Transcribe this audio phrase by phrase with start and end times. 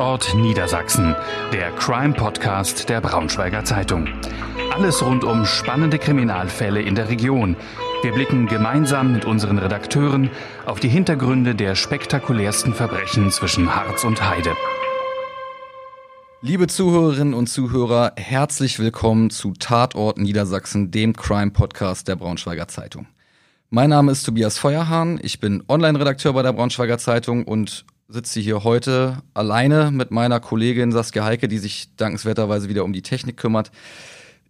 [0.00, 1.14] Tatort Niedersachsen,
[1.52, 4.08] der Crime-Podcast der Braunschweiger Zeitung.
[4.72, 7.54] Alles rund um spannende Kriminalfälle in der Region.
[8.02, 10.30] Wir blicken gemeinsam mit unseren Redakteuren
[10.64, 14.56] auf die Hintergründe der spektakulärsten Verbrechen zwischen Harz und Heide.
[16.40, 23.06] Liebe Zuhörerinnen und Zuhörer, herzlich willkommen zu Tatort Niedersachsen, dem Crime-Podcast der Braunschweiger Zeitung.
[23.68, 28.64] Mein Name ist Tobias Feuerhahn, ich bin Online-Redakteur bei der Braunschweiger Zeitung und sitze hier
[28.64, 33.70] heute alleine mit meiner Kollegin Saskia Heike, die sich dankenswerterweise wieder um die Technik kümmert.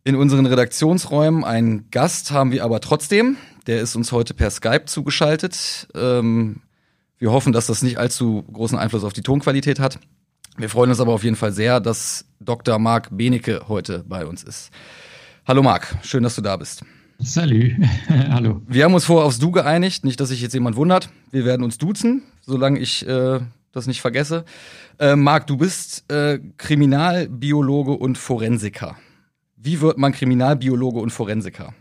[0.03, 3.37] In unseren Redaktionsräumen einen Gast haben wir aber trotzdem.
[3.67, 5.89] Der ist uns heute per Skype zugeschaltet.
[5.95, 6.63] Ähm,
[7.19, 9.99] wir hoffen, dass das nicht allzu großen Einfluss auf die Tonqualität hat.
[10.57, 12.79] Wir freuen uns aber auf jeden Fall sehr, dass Dr.
[12.79, 14.71] Marc Benecke heute bei uns ist.
[15.47, 16.83] Hallo Marc, schön, dass du da bist.
[17.23, 17.77] Salü,
[18.09, 18.63] hallo.
[18.67, 21.11] Wir haben uns vorher aufs Du geeinigt, nicht, dass sich jetzt jemand wundert.
[21.31, 23.41] Wir werden uns duzen, solange ich äh,
[23.73, 24.45] das nicht vergesse.
[24.99, 28.97] Äh, Marc, du bist äh, Kriminalbiologe und Forensiker.
[29.57, 31.75] Wie wird man Kriminalbiologe und Forensiker?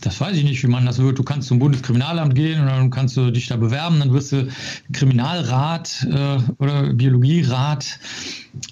[0.00, 1.18] Das weiß ich nicht, wie man das wird.
[1.18, 4.48] Du kannst zum Bundeskriminalamt gehen und dann kannst du dich da bewerben, dann wirst du
[4.92, 7.98] Kriminalrat äh, oder Biologierat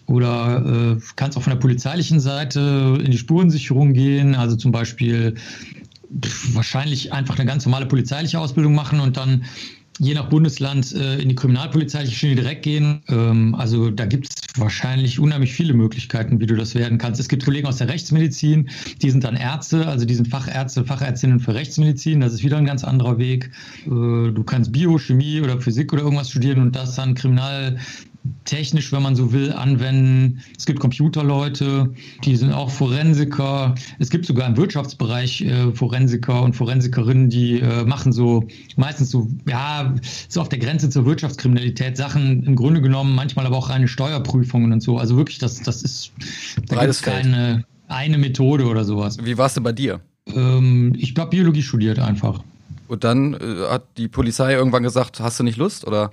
[0.07, 5.37] oder äh, kannst auch von der polizeilichen Seite in die Spurensicherung gehen, also zum Beispiel
[6.53, 9.45] wahrscheinlich einfach eine ganz normale polizeiliche Ausbildung machen und dann
[9.99, 13.03] je nach Bundesland äh, in die kriminalpolizeiliche Schiene direkt gehen.
[13.09, 17.21] Ähm, also da gibt es wahrscheinlich unheimlich viele Möglichkeiten, wie du das werden kannst.
[17.21, 18.71] Es gibt Kollegen aus der Rechtsmedizin,
[19.01, 22.21] die sind dann Ärzte, also die sind Fachärzte, Fachärztinnen für Rechtsmedizin.
[22.21, 23.51] Das ist wieder ein ganz anderer Weg.
[23.87, 27.79] Äh, du kannst Biochemie oder Physik oder irgendwas studieren und das dann Kriminal
[28.45, 30.43] technisch, wenn man so will, anwenden.
[30.57, 31.93] Es gibt Computerleute,
[32.25, 33.75] die sind auch Forensiker.
[33.99, 39.29] Es gibt sogar im Wirtschaftsbereich äh, Forensiker und Forensikerinnen, die äh, machen so meistens so,
[39.49, 39.95] ja,
[40.29, 44.73] so auf der Grenze zur Wirtschaftskriminalität Sachen im Grunde genommen, manchmal aber auch reine Steuerprüfungen
[44.73, 44.99] und so.
[44.99, 46.13] Also wirklich, das, das ist
[46.69, 49.19] da gibt keine eine Methode oder sowas.
[49.23, 50.01] Wie warst du bei dir?
[50.27, 52.43] Ähm, ich habe Biologie studiert einfach.
[52.89, 56.11] Und dann äh, hat die Polizei irgendwann gesagt, hast du nicht Lust oder?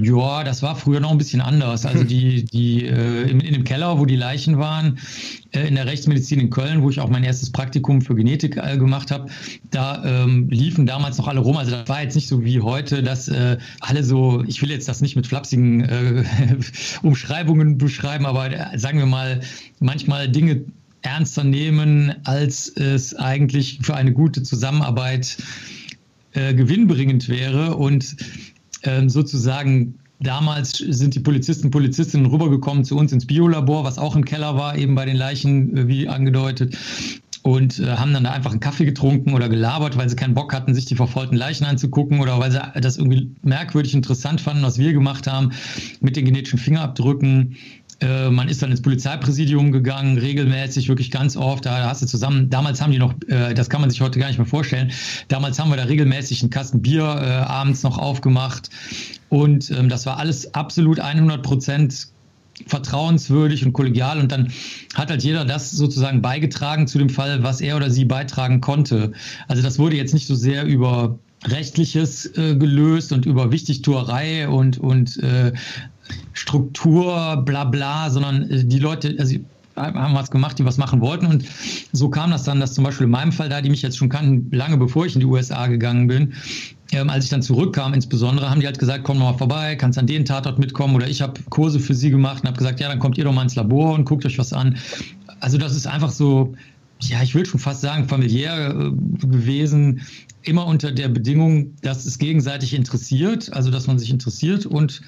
[0.00, 1.86] Ja, das war früher noch ein bisschen anders.
[1.86, 4.98] Also die, die äh, in, in, dem Keller, wo die Leichen waren,
[5.52, 8.76] äh, in der Rechtsmedizin in Köln, wo ich auch mein erstes Praktikum für Genetik äh,
[8.76, 9.30] gemacht habe,
[9.70, 11.56] da ähm, liefen damals noch alle rum.
[11.56, 14.88] Also das war jetzt nicht so wie heute, dass äh, alle so, ich will jetzt
[14.88, 16.24] das nicht mit flapsigen äh,
[17.02, 19.40] Umschreibungen beschreiben, aber äh, sagen wir mal,
[19.80, 20.64] manchmal Dinge
[21.02, 25.36] ernster nehmen, als es eigentlich für eine gute Zusammenarbeit
[26.32, 28.16] gewinnbringend wäre und
[28.86, 34.16] ähm, sozusagen Damals sind die Polizisten und Polizistinnen rübergekommen zu uns ins Biolabor, was auch
[34.16, 36.76] im Keller war, eben bei den Leichen, äh, wie angedeutet.
[37.42, 40.52] Und äh, haben dann da einfach einen Kaffee getrunken oder gelabert, weil sie keinen Bock
[40.52, 44.78] hatten, sich die verfolgten Leichen anzugucken oder weil sie das irgendwie merkwürdig interessant fanden, was
[44.78, 45.52] wir gemacht haben
[46.00, 47.56] mit den genetischen Fingerabdrücken
[48.00, 51.64] äh, man ist dann ins Polizeipräsidium gegangen, regelmäßig, wirklich ganz oft.
[51.64, 54.28] Da hast du zusammen, damals haben die noch, äh, das kann man sich heute gar
[54.28, 54.92] nicht mehr vorstellen,
[55.28, 58.68] damals haben wir da regelmäßig einen Kasten Bier äh, abends noch aufgemacht.
[59.28, 62.08] Und ähm, das war alles absolut 100 Prozent
[62.66, 64.50] vertrauenswürdig und kollegial und dann
[64.94, 69.12] hat halt jeder das sozusagen beigetragen zu dem Fall, was er oder sie beitragen konnte.
[69.46, 74.78] Also das wurde jetzt nicht so sehr über Rechtliches äh, gelöst und über Wichtigtuerei und,
[74.78, 75.52] und äh,
[76.46, 79.36] Struktur, bla bla, sondern äh, die Leute, also
[79.74, 81.26] haben was gemacht, die was machen wollten.
[81.26, 81.44] Und
[81.92, 84.08] so kam das dann, dass zum Beispiel in meinem Fall, da die mich jetzt schon
[84.08, 86.32] kannten, lange bevor ich in die USA gegangen bin,
[86.92, 90.06] ähm, als ich dann zurückkam, insbesondere, haben die halt gesagt, komm mal vorbei, kannst an
[90.06, 90.94] den Tatort mitkommen.
[90.94, 93.34] Oder ich habe Kurse für sie gemacht und habe gesagt, ja, dann kommt ihr doch
[93.34, 94.78] mal ins Labor und guckt euch was an.
[95.40, 96.54] Also das ist einfach so,
[97.02, 100.00] ja, ich will schon fast sagen, familiär äh, gewesen,
[100.42, 105.02] immer unter der Bedingung, dass es gegenseitig interessiert, also dass man sich interessiert und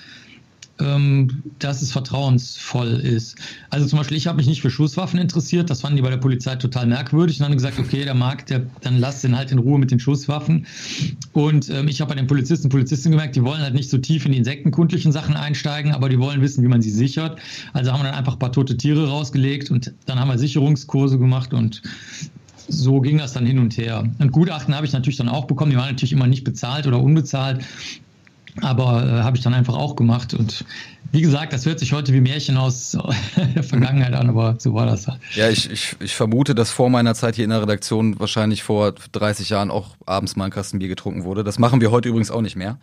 [0.81, 3.37] ähm, dass es vertrauensvoll ist.
[3.71, 6.19] Also zum Beispiel, ich habe mich nicht für Schusswaffen interessiert, das fanden die bei der
[6.19, 9.59] Polizei total merkwürdig und dann gesagt, okay, der mag, der, dann lasst den halt in
[9.59, 10.67] Ruhe mit den Schusswaffen.
[11.33, 13.99] Und ähm, ich habe bei den Polizisten und Polizistinnen gemerkt, die wollen halt nicht so
[13.99, 17.39] tief in die insektenkundlichen Sachen einsteigen, aber die wollen wissen, wie man sie sichert.
[17.73, 21.19] Also haben wir dann einfach ein paar tote Tiere rausgelegt und dann haben wir Sicherungskurse
[21.19, 21.83] gemacht und
[22.69, 24.05] so ging das dann hin und her.
[24.19, 25.71] Und Gutachten habe ich natürlich dann auch bekommen.
[25.71, 27.65] Die waren natürlich immer nicht bezahlt oder unbezahlt.
[28.63, 30.35] Aber äh, habe ich dann einfach auch gemacht.
[30.35, 30.65] Und
[31.13, 32.97] wie gesagt, das hört sich heute wie Märchen aus
[33.55, 35.21] der Vergangenheit an, aber so war das halt.
[35.35, 38.93] Ja, ich, ich, ich vermute, dass vor meiner Zeit hier in der Redaktion wahrscheinlich vor
[39.13, 41.45] 30 Jahren auch abends mal ein Kasten Bier getrunken wurde.
[41.45, 42.79] Das machen wir heute übrigens auch nicht mehr.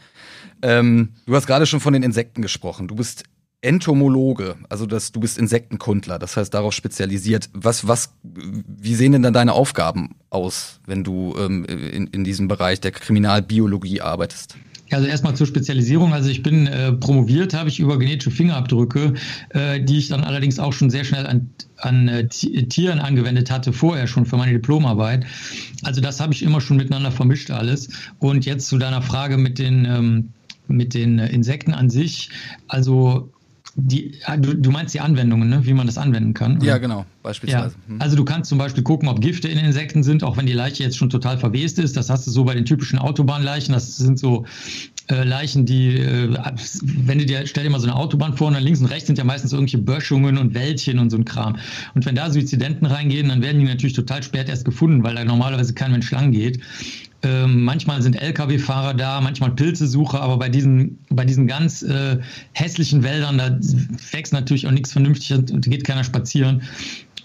[0.61, 2.87] Ähm, du hast gerade schon von den Insekten gesprochen.
[2.87, 3.25] Du bist
[3.65, 7.49] Entomologe, also das, du bist Insektenkundler, das heißt darauf spezialisiert.
[7.53, 12.47] Was, was, wie sehen denn dann deine Aufgaben aus, wenn du ähm, in, in diesem
[12.47, 14.55] Bereich der Kriminalbiologie arbeitest?
[14.91, 16.13] Also erstmal zur Spezialisierung.
[16.13, 19.13] Also ich bin äh, promoviert, habe ich über genetische Fingerabdrücke,
[19.49, 23.73] äh, die ich dann allerdings auch schon sehr schnell an, an äh, Tieren angewendet hatte,
[23.73, 25.25] vorher schon für meine Diplomarbeit.
[25.83, 27.89] Also das habe ich immer schon miteinander vermischt alles.
[28.19, 30.29] Und jetzt zu deiner Frage mit den, ähm,
[30.67, 32.29] mit den Insekten an sich.
[32.67, 33.31] Also
[33.77, 35.65] die, du, du, meinst die Anwendungen, ne?
[35.65, 36.57] wie man das anwenden kann?
[36.57, 36.65] Oder?
[36.65, 37.75] Ja, genau, beispielsweise.
[37.75, 37.93] Ja.
[37.93, 38.01] Hm.
[38.01, 40.83] Also du kannst zum Beispiel gucken, ob Gifte in Insekten sind, auch wenn die Leiche
[40.83, 41.97] jetzt schon total verwest ist.
[41.97, 43.73] Das hast du so bei den typischen Autobahnleichen.
[43.73, 44.45] Das sind so
[45.09, 46.35] äh, Leichen, die, äh,
[46.83, 49.07] wenn du dir, stell dir mal so eine Autobahn vor und dann links und rechts
[49.07, 51.57] sind ja meistens irgendwelche Böschungen und Wäldchen und so ein Kram.
[51.93, 55.23] Und wenn da Suizidenten reingehen, dann werden die natürlich total spät erst gefunden, weil da
[55.23, 56.59] normalerweise kein Mensch lang geht.
[57.23, 62.19] Ähm, manchmal sind Lkw-Fahrer da, manchmal Pilzesucher, aber bei diesen, bei diesen ganz äh,
[62.53, 63.57] hässlichen Wäldern, da
[64.11, 66.61] wächst natürlich auch nichts vernünftig und geht keiner spazieren.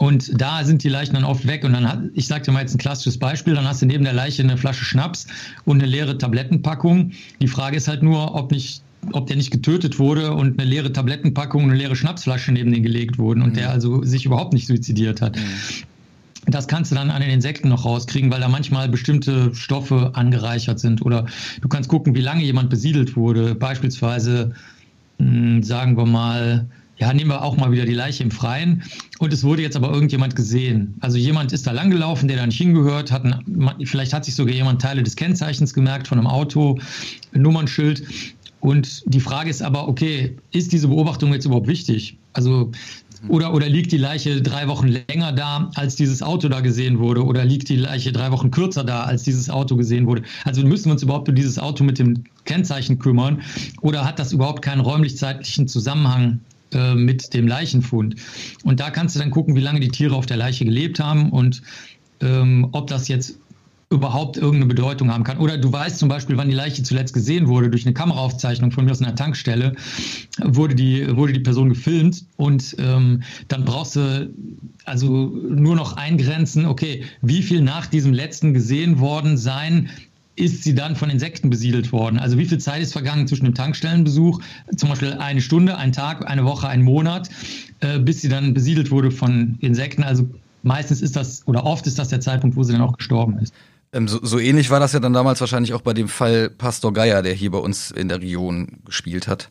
[0.00, 1.62] Und da sind die Leichen dann oft weg.
[1.62, 4.14] Und dann hat, ich sagte mal jetzt ein klassisches Beispiel, dann hast du neben der
[4.14, 5.26] Leiche eine Flasche Schnaps
[5.67, 7.12] und eine leere Tablettenpackung.
[7.43, 8.82] Die Frage ist halt nur, ob nicht
[9.12, 12.82] ob der nicht getötet wurde und eine leere Tablettenpackung und eine leere Schnapsflasche neben den
[12.82, 13.55] gelegt wurden und mhm.
[13.55, 15.37] der also sich überhaupt nicht suizidiert hat.
[15.37, 15.43] Mhm.
[16.46, 20.81] Das kannst du dann an den Insekten noch rauskriegen, weil da manchmal bestimmte Stoffe angereichert
[20.81, 21.03] sind.
[21.03, 21.26] Oder
[21.61, 23.55] du kannst gucken, wie lange jemand besiedelt wurde.
[23.55, 24.55] Beispielsweise,
[25.19, 26.67] hm, sagen wir mal,
[27.00, 28.82] ja, nehmen wir auch mal wieder die Leiche im Freien.
[29.19, 30.94] Und es wurde jetzt aber irgendjemand gesehen.
[31.00, 33.43] Also jemand ist da langgelaufen, der da nicht hingehört, hat ein,
[33.85, 36.79] vielleicht hat sich sogar jemand Teile des Kennzeichens gemerkt von einem Auto,
[37.32, 38.02] Nummernschild.
[38.61, 42.19] Und die Frage ist aber, okay, ist diese Beobachtung jetzt überhaupt wichtig?
[42.35, 42.70] Also
[43.29, 47.25] oder, oder liegt die Leiche drei Wochen länger da, als dieses Auto da gesehen wurde?
[47.25, 50.23] Oder liegt die Leiche drei Wochen kürzer da, als dieses Auto gesehen wurde?
[50.44, 53.43] Also müssen wir uns überhaupt um dieses Auto mit dem Kennzeichen kümmern?
[53.82, 56.41] Oder hat das überhaupt keinen räumlich-zeitlichen Zusammenhang
[56.75, 58.17] äh, mit dem Leichenfund?
[58.64, 61.31] Und da kannst du dann gucken, wie lange die Tiere auf der Leiche gelebt haben
[61.31, 61.62] und
[62.20, 63.38] ähm, ob das jetzt
[63.93, 65.38] überhaupt irgendeine Bedeutung haben kann.
[65.38, 68.84] Oder du weißt zum Beispiel, wann die Leiche zuletzt gesehen wurde, durch eine Kameraaufzeichnung von
[68.84, 69.75] mir aus einer Tankstelle,
[70.38, 74.32] wurde die, wurde die Person gefilmt und ähm, dann brauchst du
[74.84, 79.90] also nur noch eingrenzen, okay, wie viel nach diesem letzten gesehen worden sein
[80.40, 82.19] ist sie dann von Insekten besiedelt worden?
[82.19, 84.40] Also wie viel Zeit ist vergangen zwischen dem Tankstellenbesuch,
[84.76, 87.28] zum Beispiel eine Stunde, ein Tag, eine Woche, ein Monat,
[87.81, 90.02] äh, bis sie dann besiedelt wurde von Insekten?
[90.02, 90.28] Also
[90.62, 93.54] meistens ist das oder oft ist das der Zeitpunkt, wo sie dann auch gestorben ist.
[93.92, 96.93] Ähm, so, so, ähnlich war das ja dann damals wahrscheinlich auch bei dem Fall Pastor
[96.93, 99.50] Geier, der hier bei uns in der Region gespielt hat.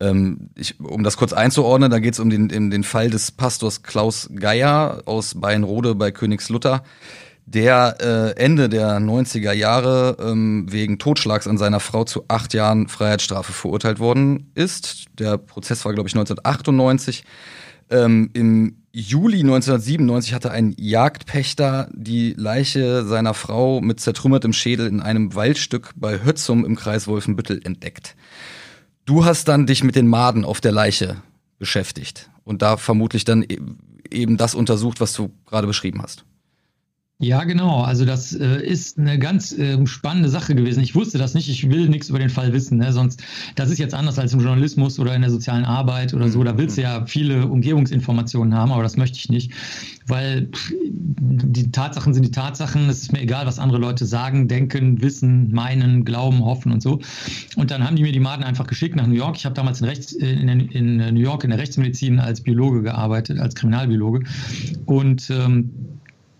[0.00, 3.30] Ähm, ich, um das kurz einzuordnen, da geht es um den, in den Fall des
[3.30, 6.82] Pastors Klaus Geier aus Bayernrode bei Königslutter,
[7.46, 12.88] der äh, Ende der 90er Jahre ähm, wegen Totschlags an seiner Frau zu acht Jahren
[12.88, 15.06] Freiheitsstrafe verurteilt worden ist.
[15.18, 17.24] Der Prozess war, glaube ich, 1998.
[17.90, 25.00] Ähm, Im Juli 1997 hatte ein Jagdpächter die Leiche seiner Frau mit zertrümmertem Schädel in
[25.00, 28.16] einem Waldstück bei Hötzum im Kreis Wolfenbüttel entdeckt.
[29.04, 31.16] Du hast dann dich mit den Maden auf der Leiche
[31.58, 33.58] beschäftigt und da vermutlich dann e-,
[34.10, 36.24] eben das untersucht, was du gerade beschrieben hast.
[37.22, 37.82] Ja, genau.
[37.82, 40.82] Also das äh, ist eine ganz äh, spannende Sache gewesen.
[40.82, 41.50] Ich wusste das nicht.
[41.50, 42.78] Ich will nichts über den Fall wissen.
[42.78, 42.94] Ne?
[42.94, 43.22] Sonst,
[43.56, 46.42] das ist jetzt anders als im Journalismus oder in der sozialen Arbeit oder so.
[46.42, 49.52] Da willst du ja viele Umgebungsinformationen haben, aber das möchte ich nicht,
[50.06, 52.88] weil pff, die Tatsachen sind die Tatsachen.
[52.88, 57.00] Es ist mir egal, was andere Leute sagen, denken, wissen, meinen, glauben, hoffen und so.
[57.54, 59.36] Und dann haben die mir die Maden einfach geschickt nach New York.
[59.36, 63.38] Ich habe damals in, Rechts, in, in, New York in der Rechtsmedizin als Biologe gearbeitet,
[63.38, 64.20] als Kriminalbiologe
[64.86, 65.70] und ähm,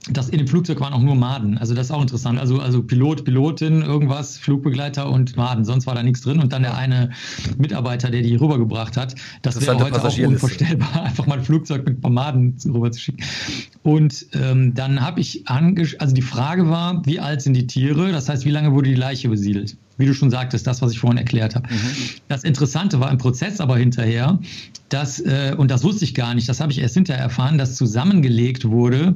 [0.08, 1.58] das in dem Flugzeug waren auch nur Maden.
[1.58, 2.38] Also das ist auch interessant.
[2.38, 5.64] Also, also Pilot, Pilotin, irgendwas, Flugbegleiter und Maden.
[5.66, 6.40] Sonst war da nichts drin.
[6.40, 7.10] Und dann der eine
[7.58, 9.14] Mitarbeiter, der die rübergebracht hat.
[9.42, 12.98] Das wäre heute auch unvorstellbar, einfach mal ein Flugzeug mit ein paar Maden rüber zu
[13.00, 13.22] schicken.
[13.82, 18.10] Und ähm, dann habe ich angesch also die Frage war, wie alt sind die Tiere?
[18.10, 19.76] Das heißt, wie lange wurde die Leiche besiedelt?
[19.98, 21.68] Wie du schon sagtest, das, was ich vorhin erklärt habe.
[21.68, 21.78] Mhm.
[22.28, 24.38] Das Interessante war im Prozess aber hinterher,
[24.88, 27.76] dass, äh, und das wusste ich gar nicht, das habe ich erst hinterher erfahren, dass
[27.76, 29.14] zusammengelegt wurde,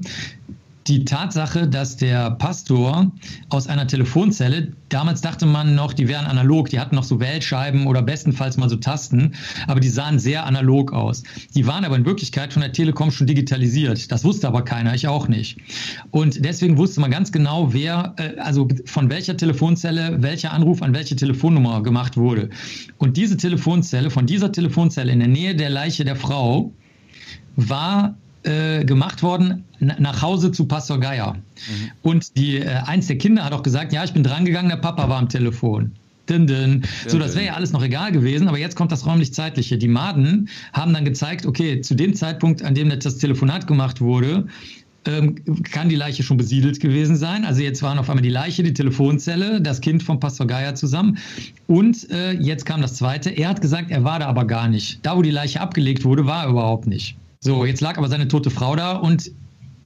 [0.86, 3.10] die Tatsache, dass der Pastor
[3.48, 7.86] aus einer Telefonzelle, damals dachte man noch, die wären analog, die hatten noch so Wählscheiben
[7.86, 9.34] oder bestenfalls mal so Tasten,
[9.66, 11.22] aber die sahen sehr analog aus.
[11.54, 14.12] Die waren aber in Wirklichkeit von der Telekom schon digitalisiert.
[14.12, 15.58] Das wusste aber keiner, ich auch nicht.
[16.10, 20.94] Und deswegen wusste man ganz genau, wer, äh, also von welcher Telefonzelle welcher Anruf an
[20.94, 22.50] welche Telefonnummer gemacht wurde.
[22.98, 26.72] Und diese Telefonzelle, von dieser Telefonzelle in der Nähe der Leiche der Frau,
[27.56, 31.34] war äh, gemacht worden nach Hause zu Pastor Geier.
[31.34, 31.90] Mhm.
[32.02, 35.08] Und die, äh, eins der Kinder hat auch gesagt, ja, ich bin drangegangen, der Papa
[35.08, 35.92] war am Telefon.
[36.28, 36.82] Din, din.
[37.06, 39.76] So, das wäre ja alles noch egal gewesen, aber jetzt kommt das räumlich-zeitliche.
[39.76, 44.46] Die Maden haben dann gezeigt, okay, zu dem Zeitpunkt, an dem das Telefonat gemacht wurde,
[45.06, 45.36] ähm,
[45.70, 47.44] kann die Leiche schon besiedelt gewesen sein.
[47.44, 51.18] Also jetzt waren auf einmal die Leiche, die Telefonzelle, das Kind von Pastor Geier zusammen.
[51.66, 53.28] Und äh, jetzt kam das Zweite.
[53.30, 55.00] Er hat gesagt, er war da aber gar nicht.
[55.02, 57.16] Da, wo die Leiche abgelegt wurde, war er überhaupt nicht.
[57.44, 59.30] So, jetzt lag aber seine tote Frau da und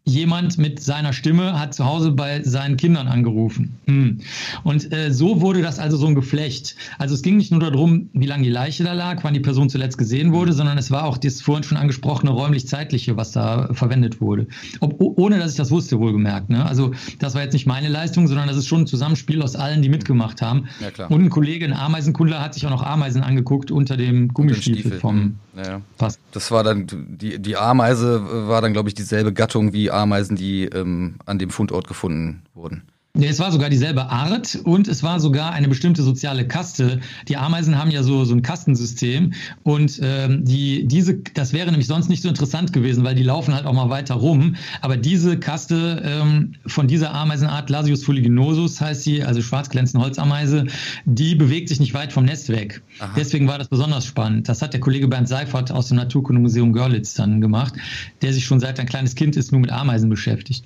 [0.09, 3.79] jemand mit seiner Stimme hat zu Hause bei seinen Kindern angerufen.
[3.87, 4.21] Hm.
[4.65, 6.77] Und äh, so wurde das also so ein Geflecht.
[6.99, 9.69] Also es ging nicht nur darum, wie lange die Leiche da lag, wann die Person
[9.69, 14.21] zuletzt gesehen wurde, sondern es war auch das vorhin schon angesprochene räumlich-zeitliche, was da verwendet
[14.21, 14.47] wurde.
[14.81, 16.51] Ob, ohne dass ich das wusste, wohlgemerkt.
[16.51, 16.65] Ne?
[16.65, 19.83] Also das war jetzt nicht meine Leistung, sondern das ist schon ein Zusammenspiel aus allen,
[19.83, 20.69] die mitgemacht haben.
[20.81, 21.07] Ja.
[21.07, 25.17] Und ein Kollege, ein Ameisenkundler, hat sich auch noch Ameisen angeguckt unter dem Gummistiefel vom
[25.17, 25.37] hm.
[25.57, 25.81] ja.
[25.99, 26.19] Pass.
[26.33, 30.65] Das war dann, die, die Ameise war dann, glaube ich, dieselbe Gattung wie Ameisen, die
[30.65, 32.85] ähm, an dem Fundort gefunden wurden.
[33.27, 37.01] Es war sogar dieselbe Art und es war sogar eine bestimmte soziale Kaste.
[37.27, 39.33] Die Ameisen haben ja so, so ein Kastensystem
[39.65, 43.55] und ähm, die, diese, das wäre nämlich sonst nicht so interessant gewesen, weil die laufen
[43.55, 44.55] halt auch mal weiter rum.
[44.83, 50.67] Aber diese Kaste ähm, von dieser Ameisenart, Lasius fuliginosus heißt sie, also schwarzglänzende Holzameise,
[51.05, 52.83] die bewegt sich nicht weit vom Nest weg.
[53.01, 53.13] Aha.
[53.17, 54.49] Deswegen war das besonders spannend.
[54.49, 57.75] Das hat der Kollege Bernd Seifert aus dem Naturkundemuseum Görlitz dann gemacht,
[58.23, 60.65] der sich schon seit ein kleines Kind ist nur mit Ameisen beschäftigt.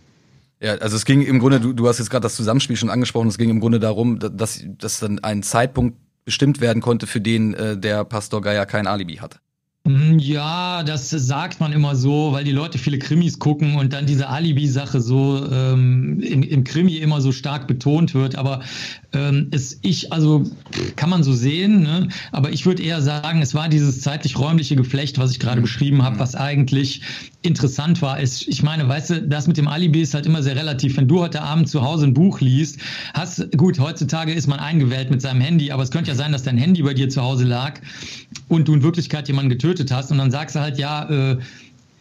[0.62, 3.26] Ja, also es ging im Grunde, du, du hast jetzt gerade das Zusammenspiel schon angesprochen,
[3.26, 7.52] es ging im Grunde darum, dass, dass dann ein Zeitpunkt bestimmt werden konnte, für den
[7.54, 9.38] äh, der Pastor Geier kein Alibi hatte.
[9.84, 14.06] Mhm, ja, das sagt man immer so, weil die Leute viele Krimis gucken und dann
[14.06, 18.36] diese Alibi-Sache so ähm, im, im, Krimi immer so stark betont wird.
[18.36, 18.60] Aber
[19.12, 20.44] ähm, es ich, also
[20.94, 22.06] kann man so sehen, ne?
[22.30, 25.64] aber ich würde eher sagen, es war dieses zeitlich-räumliche Geflecht, was ich gerade mhm.
[25.64, 26.20] beschrieben habe, mhm.
[26.20, 27.00] was eigentlich
[27.42, 28.20] interessant war.
[28.20, 30.96] Ist, ich meine, weißt du, das mit dem Alibi ist halt immer sehr relativ.
[30.96, 32.78] Wenn du heute Abend zu Hause ein Buch liest,
[33.14, 36.44] hast, gut, heutzutage ist man eingewählt mit seinem Handy, aber es könnte ja sein, dass
[36.44, 37.80] dein Handy bei dir zu Hause lag
[38.46, 41.38] und du in Wirklichkeit jemanden getötet hast und dann sagst du halt, ja, äh,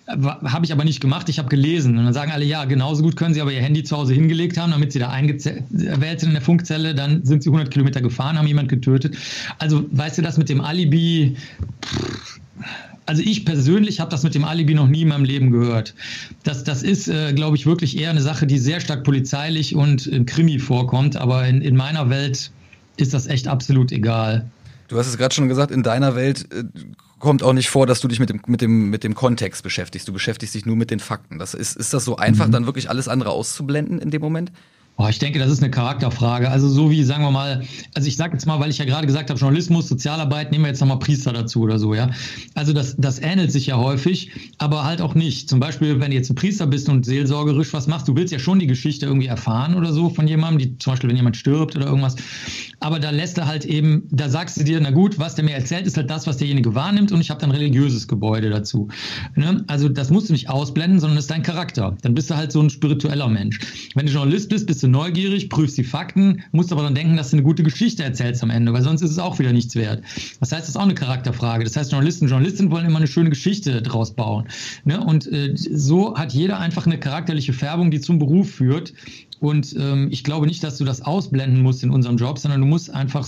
[0.07, 1.97] habe ich aber nicht gemacht, ich habe gelesen.
[1.97, 4.57] Und dann sagen alle, ja, genauso gut können sie aber ihr Handy zu Hause hingelegt
[4.57, 8.37] haben, damit sie da eingewählt sind in der Funkzelle, dann sind sie 100 Kilometer gefahren,
[8.37, 9.15] haben jemand getötet.
[9.57, 11.37] Also, weißt du, das mit dem Alibi,
[13.05, 15.93] also ich persönlich habe das mit dem Alibi noch nie in meinem Leben gehört.
[16.43, 20.07] Das, das ist, äh, glaube ich, wirklich eher eine Sache, die sehr stark polizeilich und
[20.07, 22.51] im Krimi vorkommt, aber in, in meiner Welt
[22.97, 24.45] ist das echt absolut egal.
[24.91, 26.65] Du hast es gerade schon gesagt, in deiner Welt äh,
[27.17, 30.05] kommt auch nicht vor, dass du dich mit dem, mit dem, mit dem Kontext beschäftigst.
[30.05, 31.39] Du beschäftigst dich nur mit den Fakten.
[31.39, 32.51] Das ist, ist das so einfach, mhm.
[32.51, 34.51] dann wirklich alles andere auszublenden in dem Moment?
[34.97, 36.51] Oh, ich denke, das ist eine Charakterfrage.
[36.51, 37.63] Also so wie, sagen wir mal,
[37.95, 40.69] also ich sage jetzt mal, weil ich ja gerade gesagt habe, Journalismus, Sozialarbeit, nehmen wir
[40.69, 42.11] jetzt nochmal Priester dazu oder so, ja.
[42.53, 45.49] Also das, das ähnelt sich ja häufig, aber halt auch nicht.
[45.49, 48.37] Zum Beispiel, wenn du jetzt ein Priester bist und seelsorgerisch was machst, du willst ja
[48.37, 51.75] schon die Geschichte irgendwie erfahren oder so von jemandem, die, zum Beispiel, wenn jemand stirbt
[51.75, 52.15] oder irgendwas.
[52.79, 55.55] Aber da lässt er halt eben, da sagst du dir, na gut, was der mir
[55.55, 58.89] erzählt, ist halt das, was derjenige wahrnimmt und ich habe dann religiöses Gebäude dazu.
[59.35, 59.63] Ne?
[59.65, 61.97] Also das musst du nicht ausblenden, sondern das ist dein Charakter.
[62.03, 63.59] Dann bist du halt so ein spiritueller Mensch.
[63.95, 67.31] Wenn du Journalist bist, bist du neugierig, prüfst die Fakten, musst aber dann denken, dass
[67.31, 70.03] du eine gute Geschichte erzählst am Ende, weil sonst ist es auch wieder nichts wert.
[70.39, 71.63] Das heißt, das ist auch eine Charakterfrage.
[71.63, 74.47] Das heißt, Journalisten, Journalistinnen wollen immer eine schöne Geschichte draus bauen.
[74.85, 75.03] Ne?
[75.03, 78.93] Und äh, so hat jeder einfach eine charakterliche Färbung, die zum Beruf führt.
[79.39, 82.67] Und ähm, ich glaube nicht, dass du das ausblenden musst in unserem Job, sondern du
[82.67, 83.27] musst einfach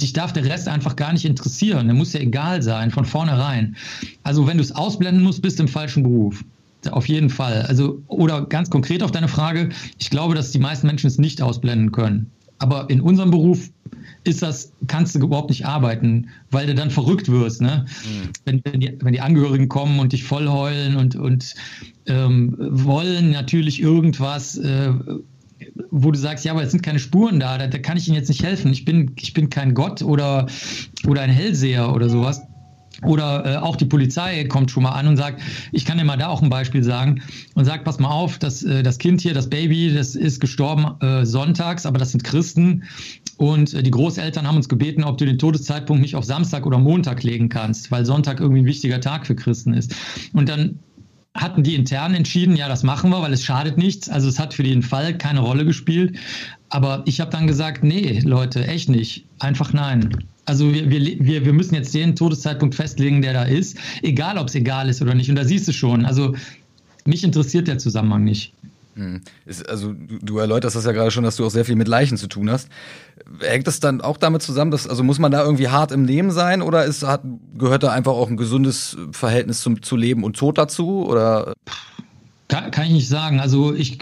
[0.00, 1.86] dich darf der Rest einfach gar nicht interessieren.
[1.86, 3.76] Der muss ja egal sein, von vornherein.
[4.24, 6.44] Also wenn du es ausblenden musst, bist du im falschen Beruf.
[6.92, 7.62] Auf jeden Fall.
[7.62, 11.42] Also, oder ganz konkret auf deine Frage, ich glaube, dass die meisten Menschen es nicht
[11.42, 12.30] ausblenden können.
[12.58, 13.70] Aber in unserem Beruf
[14.24, 17.86] ist das, kannst du überhaupt nicht arbeiten, weil du dann verrückt wirst, ne?
[17.86, 18.30] Mhm.
[18.44, 21.54] Wenn, wenn, die, wenn die Angehörigen kommen und dich voll heulen und, und
[22.06, 24.92] ähm, wollen natürlich irgendwas, äh,
[25.90, 28.16] wo du sagst, ja, aber es sind keine Spuren da, da, da kann ich ihnen
[28.16, 28.72] jetzt nicht helfen.
[28.72, 30.46] Ich bin, ich bin kein Gott oder,
[31.06, 32.42] oder ein Hellseher oder sowas.
[33.02, 36.16] Oder äh, auch die Polizei kommt schon mal an und sagt, ich kann dir mal
[36.16, 37.22] da auch ein Beispiel sagen
[37.54, 41.00] und sagt, pass mal auf, das, äh, das Kind hier, das Baby, das ist gestorben
[41.00, 42.84] äh, sonntags, aber das sind Christen
[43.36, 46.78] und äh, die Großeltern haben uns gebeten, ob du den Todeszeitpunkt nicht auf Samstag oder
[46.78, 49.94] Montag legen kannst, weil Sonntag irgendwie ein wichtiger Tag für Christen ist.
[50.32, 50.78] Und dann
[51.36, 54.08] hatten die intern entschieden, ja, das machen wir, weil es schadet nichts.
[54.08, 56.16] Also es hat für den Fall keine Rolle gespielt.
[56.68, 59.24] Aber ich habe dann gesagt, nee, Leute, echt nicht.
[59.38, 60.24] Einfach nein.
[60.46, 64.54] Also wir, wir, wir müssen jetzt den Todeszeitpunkt festlegen, der da ist, egal ob es
[64.54, 65.28] egal ist oder nicht.
[65.28, 66.34] Und da siehst du schon, also
[67.04, 68.52] mich interessiert der Zusammenhang nicht.
[68.96, 69.20] Hm.
[69.44, 71.86] Ist, also du, du erläuterst das ja gerade schon, dass du auch sehr viel mit
[71.86, 72.70] Leichen zu tun hast.
[73.40, 76.30] Hängt das dann auch damit zusammen, dass, also muss man da irgendwie hart im Nehmen
[76.30, 77.20] sein oder ist, hat,
[77.58, 81.06] gehört da einfach auch ein gesundes Verhältnis zum, zu Leben und Tod dazu?
[81.06, 81.52] Oder?
[82.48, 83.38] Kann, kann ich nicht sagen.
[83.38, 83.98] Also ich,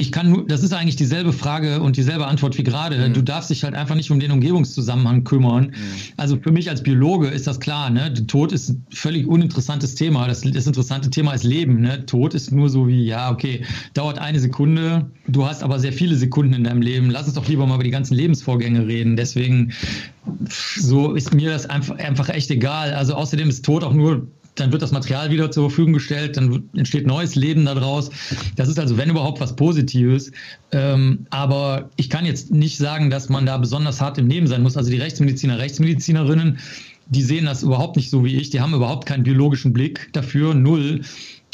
[0.00, 2.96] ich kann nur, das ist eigentlich dieselbe Frage und dieselbe Antwort wie gerade.
[3.08, 3.12] Mhm.
[3.12, 5.66] Du darfst dich halt einfach nicht um den Umgebungszusammenhang kümmern.
[5.66, 5.74] Mhm.
[6.16, 8.14] Also für mich als Biologe ist das klar, ne?
[8.26, 10.26] Tod ist ein völlig uninteressantes Thema.
[10.26, 11.82] Das, das interessante Thema ist Leben.
[11.82, 12.06] Ne?
[12.06, 16.16] Tod ist nur so wie, ja, okay, dauert eine Sekunde, du hast aber sehr viele
[16.16, 17.10] Sekunden in deinem Leben.
[17.10, 19.16] Lass uns doch lieber mal über die ganzen Lebensvorgänge reden.
[19.16, 19.72] Deswegen,
[20.48, 22.94] so ist mir das einfach, einfach echt egal.
[22.94, 24.26] Also außerdem ist Tod auch nur
[24.60, 28.10] dann wird das Material wieder zur Verfügung gestellt, dann entsteht neues Leben daraus.
[28.56, 30.32] Das ist also, wenn überhaupt, was Positives.
[30.72, 34.62] Ähm, aber ich kann jetzt nicht sagen, dass man da besonders hart im Leben sein
[34.62, 34.76] muss.
[34.76, 36.58] Also die Rechtsmediziner, Rechtsmedizinerinnen,
[37.06, 38.50] die sehen das überhaupt nicht so wie ich.
[38.50, 41.02] Die haben überhaupt keinen biologischen Blick dafür, null.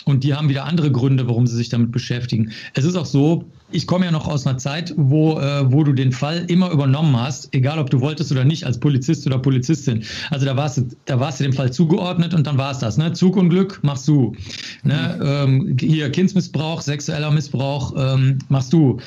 [0.08, 2.52] Und die haben wieder andere Gründe, warum sie sich damit beschäftigen.
[2.74, 5.92] Es ist auch so, ich komme ja noch aus einer Zeit, wo, äh, wo du
[5.92, 10.04] den Fall immer übernommen hast, egal ob du wolltest oder nicht, als Polizist oder Polizistin.
[10.30, 12.96] Also da warst du, da warst du dem Fall zugeordnet und dann war es das.
[12.98, 13.14] Ne?
[13.14, 14.36] Zugunglück machst du.
[14.84, 15.18] Ne?
[15.20, 18.98] Ähm, hier Kindsmissbrauch, sexueller Missbrauch ähm, machst du.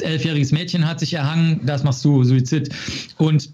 [0.00, 2.68] Elfjähriges Mädchen hat sich erhangen, das machst du, Suizid.
[3.16, 3.50] Und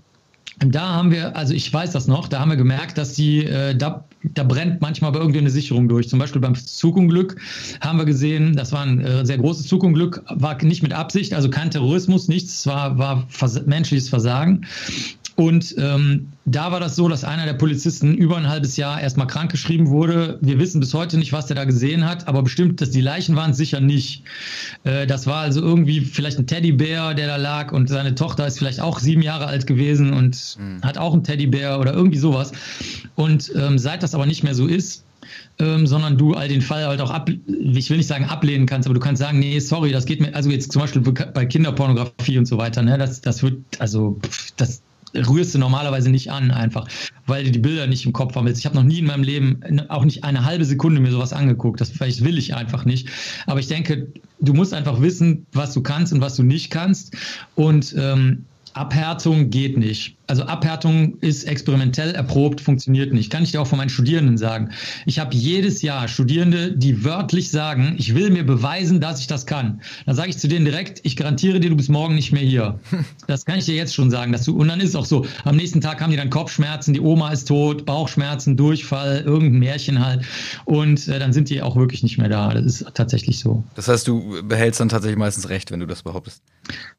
[0.59, 3.75] da haben wir, also ich weiß das noch, da haben wir gemerkt, dass die, äh,
[3.75, 6.09] da, da brennt manchmal bei irgendwie eine Sicherung durch.
[6.09, 7.37] Zum Beispiel beim Zugunglück
[7.81, 11.51] haben wir gesehen, das war ein äh, sehr großes Zugunglück, war nicht mit Absicht, also
[11.51, 14.67] kein Terrorismus, nichts, war, war vers menschliches Versagen.
[15.37, 19.27] Und ähm, da war das so, dass einer der Polizisten über ein halbes Jahr erstmal
[19.27, 20.39] krankgeschrieben wurde.
[20.43, 23.35] Wir wissen bis heute nicht, was der da gesehen hat, aber bestimmt, dass die Leichen
[23.35, 24.23] waren sicher nicht.
[24.85, 28.59] Äh, das war also irgendwie vielleicht ein Teddybär, der da lag und seine Tochter ist
[28.59, 30.83] vielleicht auch sieben Jahre alt gewesen und mhm.
[30.83, 32.53] hat auch einen Teddybär oder irgendwie sowas.
[33.17, 35.05] Und ähm, seit das aber nicht mehr so ist,
[35.59, 38.87] ähm, sondern du all den Fall halt auch ab, ich will nicht sagen ablehnen kannst,
[38.87, 42.39] aber du kannst sagen, nee, sorry, das geht mir, also jetzt zum Beispiel bei Kinderpornografie
[42.39, 44.19] und so weiter, ne, das, das wird, also
[44.57, 44.83] das,
[45.15, 46.89] rührst du normalerweise nicht an, einfach,
[47.27, 48.61] weil du die Bilder nicht im Kopf haben willst.
[48.61, 51.81] Ich habe noch nie in meinem Leben auch nicht eine halbe Sekunde mir sowas angeguckt.
[51.81, 53.09] Das vielleicht will ich einfach nicht.
[53.47, 54.09] Aber ich denke,
[54.41, 57.17] du musst einfach wissen, was du kannst und was du nicht kannst.
[57.55, 58.45] Und ähm,
[58.75, 60.17] Abhärtung geht nicht.
[60.27, 63.31] Also Abhärtung ist experimentell erprobt, funktioniert nicht.
[63.31, 64.71] Kann ich dir auch von meinen Studierenden sagen.
[65.05, 69.45] Ich habe jedes Jahr Studierende, die wörtlich sagen, ich will mir beweisen, dass ich das
[69.45, 69.83] kann.
[70.07, 72.79] Dann sage ich zu denen direkt, ich garantiere dir, du bist morgen nicht mehr hier.
[73.27, 74.33] Das kann ich dir jetzt schon sagen.
[74.33, 76.93] Dass du, und dann ist es auch so, am nächsten Tag haben die dann Kopfschmerzen,
[76.93, 80.25] die Oma ist tot, Bauchschmerzen, Durchfall, irgendein Märchen halt.
[80.65, 82.53] Und äh, dann sind die auch wirklich nicht mehr da.
[82.53, 83.65] Das ist tatsächlich so.
[83.77, 86.43] Das heißt, du behältst dann tatsächlich meistens recht, wenn du das behauptest.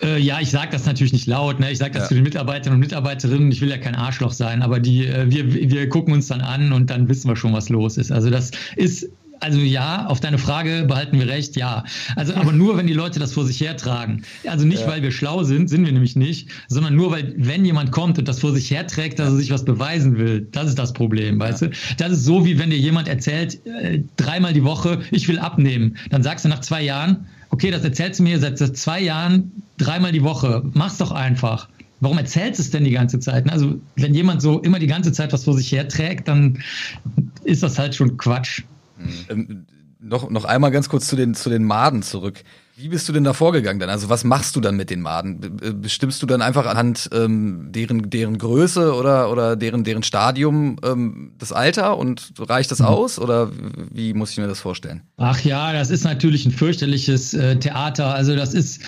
[0.01, 1.59] Äh, ja, ich sage das natürlich nicht laut.
[1.59, 1.71] Ne?
[1.71, 2.07] Ich sage das ja.
[2.09, 2.79] zu den Mitarbeitern und
[3.15, 3.51] Mitarbeiterinnen.
[3.51, 6.73] Ich will ja kein Arschloch sein, aber die, äh, wir, wir gucken uns dann an
[6.73, 8.11] und dann wissen wir schon, was los ist.
[8.11, 9.09] Also das ist
[9.41, 11.83] also ja, auf deine Frage behalten wir recht, ja.
[12.15, 14.23] Also aber nur, wenn die Leute das vor sich hertragen.
[14.47, 14.87] Also nicht, ja.
[14.87, 18.29] weil wir schlau sind, sind wir nämlich nicht, sondern nur, weil wenn jemand kommt und
[18.29, 21.63] das vor sich herträgt, dass er sich was beweisen will, das ist das Problem, weißt
[21.63, 21.67] ja.
[21.67, 21.73] du?
[21.97, 25.97] Das ist so, wie wenn dir jemand erzählt, äh, dreimal die Woche, ich will abnehmen.
[26.09, 30.13] Dann sagst du nach zwei Jahren, okay, das erzählst du mir seit zwei Jahren dreimal
[30.13, 30.63] die Woche.
[30.73, 31.67] Mach's doch einfach.
[31.99, 33.49] Warum erzählst du es denn die ganze Zeit?
[33.49, 36.61] Also, wenn jemand so immer die ganze Zeit was vor sich herträgt, dann
[37.43, 38.63] ist das halt schon Quatsch.
[39.29, 39.65] Ähm,
[39.99, 42.43] noch, noch einmal ganz kurz zu den, zu den Maden zurück.
[42.77, 43.89] Wie bist du denn da vorgegangen dann?
[43.89, 45.39] Also was machst du dann mit den Maden?
[45.81, 51.31] Bestimmst du dann einfach anhand ähm, deren, deren Größe oder, oder deren, deren Stadium ähm,
[51.37, 52.85] das Alter und reicht das mhm.
[52.85, 53.17] aus?
[53.17, 53.49] Oder
[53.91, 55.03] wie muss ich mir das vorstellen?
[55.15, 58.13] Ach ja, das ist natürlich ein fürchterliches äh, Theater.
[58.13, 58.81] Also das ist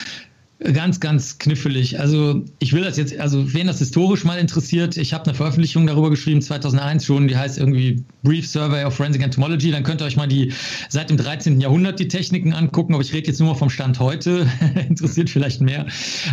[0.60, 2.00] Ganz, ganz knifflig.
[2.00, 5.86] Also ich will das jetzt, also wen das historisch mal interessiert, ich habe eine Veröffentlichung
[5.86, 9.70] darüber geschrieben, 2001 schon, die heißt irgendwie Brief Survey of Forensic Entomology.
[9.70, 10.52] Dann könnt ihr euch mal die
[10.90, 11.62] seit dem 13.
[11.62, 14.48] Jahrhundert die Techniken angucken, aber ich rede jetzt nur vom Stand heute,
[14.90, 15.86] interessiert vielleicht mehr.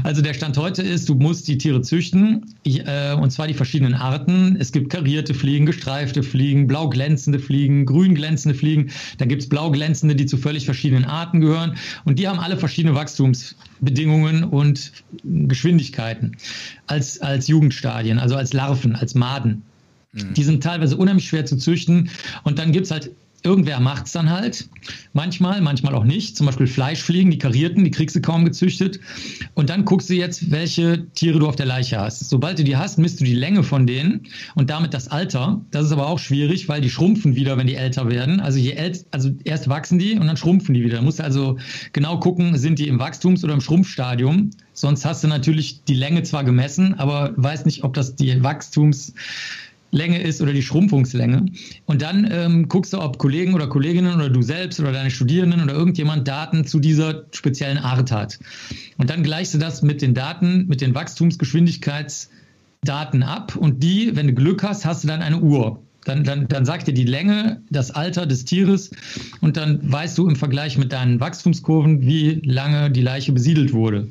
[0.04, 3.92] Also der Stand heute ist, du musst die Tiere züchten, äh, und zwar die verschiedenen
[3.92, 4.56] Arten.
[4.58, 8.90] Es gibt karierte Fliegen, gestreifte Fliegen, blau glänzende Fliegen, grün glänzende Fliegen.
[9.18, 12.56] Dann gibt es blau glänzende, die zu völlig verschiedenen Arten gehören und die haben alle
[12.56, 13.54] verschiedene Wachstums
[14.14, 14.92] Bedingungen und
[15.24, 16.36] Geschwindigkeiten
[16.86, 19.62] als, als Jugendstadien, also als Larven, als Maden.
[20.12, 20.34] Mhm.
[20.34, 22.10] Die sind teilweise unheimlich schwer zu züchten
[22.44, 23.10] und dann gibt es halt
[23.44, 24.70] Irgendwer macht es dann halt.
[25.12, 26.34] Manchmal, manchmal auch nicht.
[26.34, 29.00] Zum Beispiel Fleischfliegen, die karierten, die kriegst du kaum gezüchtet.
[29.52, 32.30] Und dann guckst du jetzt, welche Tiere du auf der Leiche hast.
[32.30, 34.22] Sobald du die hast, misst du die Länge von denen
[34.54, 35.60] und damit das Alter.
[35.70, 38.40] Das ist aber auch schwierig, weil die schrumpfen wieder, wenn die älter werden.
[38.40, 40.98] Also je älter, also erst wachsen die und dann schrumpfen die wieder.
[40.98, 41.58] Du musst also
[41.92, 44.52] genau gucken, sind die im Wachstums- oder im Schrumpfstadium.
[44.72, 49.12] Sonst hast du natürlich die Länge zwar gemessen, aber weißt nicht, ob das die Wachstums-
[49.94, 51.46] Länge ist oder die Schrumpfungslänge.
[51.86, 55.62] Und dann ähm, guckst du, ob Kollegen oder Kolleginnen oder du selbst oder deine Studierenden
[55.62, 58.38] oder irgendjemand Daten zu dieser speziellen Art hat.
[58.98, 64.26] Und dann gleichst du das mit den Daten, mit den Wachstumsgeschwindigkeitsdaten ab und die, wenn
[64.26, 65.80] du Glück hast, hast du dann eine Uhr.
[66.04, 68.90] Dann, dann, dann sagt dir die Länge das Alter des Tieres
[69.40, 74.08] und dann weißt du im Vergleich mit deinen Wachstumskurven, wie lange die Leiche besiedelt wurde.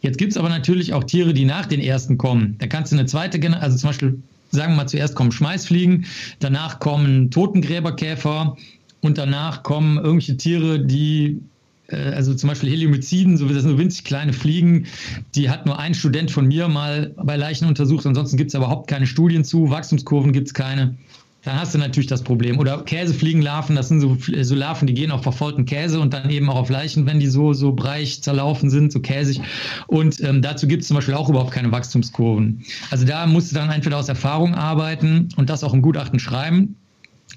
[0.00, 2.56] Jetzt gibt es aber natürlich auch Tiere, die nach den ersten kommen.
[2.60, 4.22] Da kannst du eine zweite Generation, also zum Beispiel
[4.56, 6.06] sagen wir mal, zuerst kommen Schmeißfliegen,
[6.40, 8.56] danach kommen Totengräberkäfer
[9.00, 11.40] und danach kommen irgendwelche Tiere, die
[11.88, 14.86] äh, also zum Beispiel Heliomyciden, so das nur winzig kleine Fliegen,
[15.34, 18.88] die hat nur ein Student von mir mal bei Leichen untersucht, ansonsten gibt es überhaupt
[18.88, 20.96] keine Studien zu, Wachstumskurven gibt es keine.
[21.44, 22.58] Dann hast du natürlich das Problem.
[22.58, 26.48] Oder Käsefliegenlarven, das sind so, so Larven, die gehen auf verfaulten Käse und dann eben
[26.48, 29.40] auch auf Leichen, wenn die so, so breich zerlaufen sind, so käsig.
[29.86, 32.64] Und ähm, dazu gibt es zum Beispiel auch überhaupt keine Wachstumskurven.
[32.90, 36.76] Also da musst du dann entweder aus Erfahrung arbeiten und das auch im Gutachten schreiben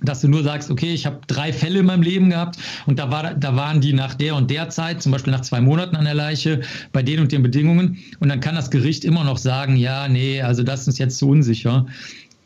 [0.02, 3.10] dass du nur sagst, okay, ich habe drei Fälle in meinem Leben gehabt und da,
[3.10, 6.06] war, da waren die nach der und der Zeit, zum Beispiel nach zwei Monaten an
[6.06, 7.98] der Leiche, bei den und den Bedingungen.
[8.20, 11.30] Und dann kann das Gericht immer noch sagen, ja, nee, also das ist jetzt zu
[11.30, 11.88] unsicher.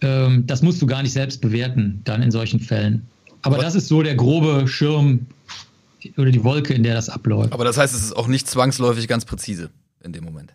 [0.02, 3.08] Ähm, das musst du gar nicht selbst bewerten, dann in solchen Fällen.
[3.42, 5.28] Aber, Aber das ist so der grobe Schirm
[6.18, 7.54] oder die Wolke, in der das abläuft.
[7.54, 9.70] Aber das heißt, es ist auch nicht zwangsläufig ganz präzise
[10.04, 10.54] in dem Moment.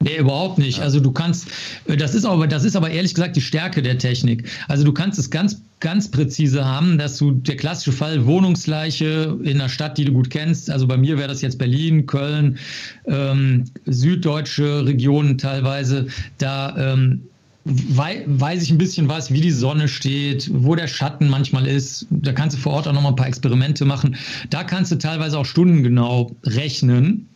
[0.00, 0.78] Nee, überhaupt nicht.
[0.78, 0.84] Ja.
[0.84, 1.48] Also du kannst,
[1.86, 4.48] äh, das ist aber, das ist aber ehrlich gesagt die Stärke der Technik.
[4.68, 9.60] Also du kannst es ganz, ganz präzise haben, dass du der klassische Fall Wohnungsleiche in
[9.60, 10.70] einer Stadt, die du gut kennst.
[10.70, 12.58] Also bei mir wäre das jetzt Berlin, Köln,
[13.06, 16.06] ähm, süddeutsche Regionen teilweise.
[16.38, 17.22] Da ähm,
[17.68, 22.06] wei weiß ich ein bisschen was, wie die Sonne steht, wo der Schatten manchmal ist.
[22.10, 24.16] Da kannst du vor Ort auch noch mal ein paar Experimente machen.
[24.50, 27.28] Da kannst du teilweise auch stundengenau rechnen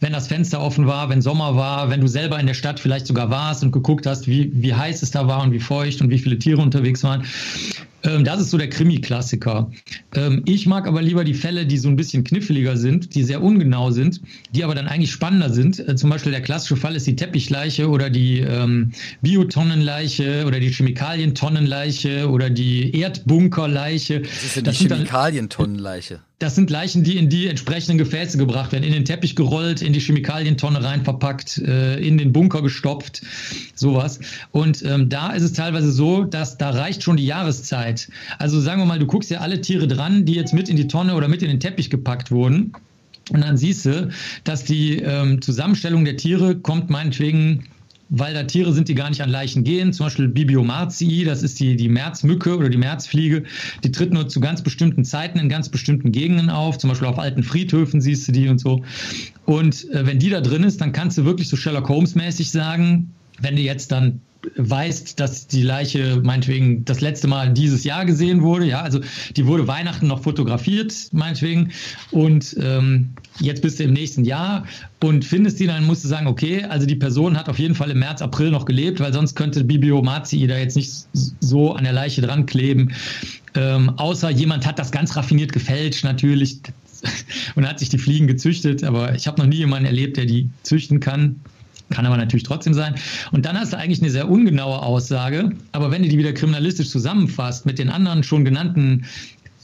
[0.00, 3.06] wenn das Fenster offen war, wenn Sommer war, wenn du selber in der Stadt vielleicht
[3.06, 6.10] sogar warst und geguckt hast, wie, wie heiß es da war und wie feucht und
[6.10, 7.24] wie viele Tiere unterwegs waren.
[8.04, 9.70] Ähm, das ist so der Krimi-Klassiker.
[10.14, 13.42] Ähm, ich mag aber lieber die Fälle, die so ein bisschen kniffliger sind, die sehr
[13.42, 14.20] ungenau sind,
[14.54, 15.80] die aber dann eigentlich spannender sind.
[15.80, 20.70] Äh, zum Beispiel der klassische Fall ist die Teppichleiche oder die ähm, Biotonnenleiche oder die
[20.70, 24.22] Chemikalientonnenleiche oder die Erdbunkerleiche.
[24.22, 26.20] Was ist denn die Chemikalientonnenleiche?
[26.38, 29.92] Das sind Leichen, die in die entsprechenden Gefäße gebracht werden, in den Teppich gerollt, in
[29.92, 33.22] die Chemikalientonne rein verpackt, äh, in den Bunker gestopft,
[33.74, 34.20] sowas.
[34.52, 38.08] Und ähm, da ist es teilweise so, dass da reicht schon die Jahreszeit.
[38.38, 40.86] Also sagen wir mal, du guckst ja alle Tiere dran, die jetzt mit in die
[40.86, 42.72] Tonne oder mit in den Teppich gepackt wurden.
[43.30, 44.08] Und dann siehst du,
[44.44, 47.64] dass die ähm, Zusammenstellung der Tiere kommt meinetwegen
[48.10, 49.92] weil da Tiere sind, die gar nicht an Leichen gehen.
[49.92, 53.44] Zum Beispiel Bibiomarzii, das ist die, die Märzmücke oder die Märzfliege.
[53.84, 56.78] Die tritt nur zu ganz bestimmten Zeiten in ganz bestimmten Gegenden auf.
[56.78, 58.82] Zum Beispiel auf alten Friedhöfen siehst du die und so.
[59.44, 63.12] Und äh, wenn die da drin ist, dann kannst du wirklich so Sherlock Holmes-mäßig sagen,
[63.40, 64.20] wenn du jetzt dann
[64.56, 68.66] weißt, dass die Leiche meinetwegen das letzte Mal dieses Jahr gesehen wurde.
[68.66, 69.00] Ja, also
[69.36, 71.72] die wurde Weihnachten noch fotografiert, meinetwegen.
[72.10, 74.64] Und ähm, jetzt bist du im nächsten Jahr
[75.02, 77.90] und findest die, dann musst du sagen, okay, also die Person hat auf jeden Fall
[77.90, 80.92] im März, April noch gelebt, weil sonst könnte Bibio Mazii da jetzt nicht
[81.40, 82.92] so an der Leiche dran kleben.
[83.54, 86.60] Ähm, außer jemand hat das ganz raffiniert gefälscht, natürlich.
[87.54, 90.48] und hat sich die Fliegen gezüchtet, aber ich habe noch nie jemanden erlebt, der die
[90.62, 91.40] züchten kann.
[91.90, 92.94] Kann aber natürlich trotzdem sein.
[93.32, 95.52] Und dann hast du eigentlich eine sehr ungenaue Aussage.
[95.72, 99.06] Aber wenn du die wieder kriminalistisch zusammenfasst mit den anderen schon genannten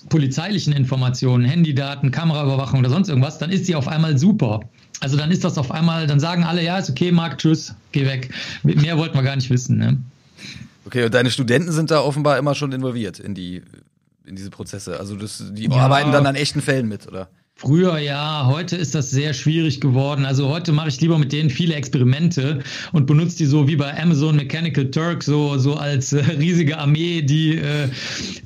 [0.08, 4.60] polizeilichen Informationen, Handydaten, Kameraüberwachung oder sonst irgendwas, dann ist sie auf einmal super.
[5.00, 8.06] Also dann ist das auf einmal, dann sagen alle, ja, ist okay, Marc, tschüss, geh
[8.06, 8.30] weg.
[8.62, 9.78] Mehr wollten wir gar nicht wissen.
[9.78, 9.98] Ne?
[10.86, 13.62] Okay, und deine Studenten sind da offenbar immer schon involviert in die
[14.26, 14.98] in diese Prozesse.
[14.98, 15.76] Also das, die ja.
[15.76, 17.28] arbeiten dann an echten Fällen mit, oder?
[17.56, 20.24] Früher ja, heute ist das sehr schwierig geworden.
[20.24, 23.96] Also heute mache ich lieber mit denen viele Experimente und benutze die so wie bei
[23.96, 27.88] Amazon Mechanical Turk so, so als äh, riesige Armee, die, äh,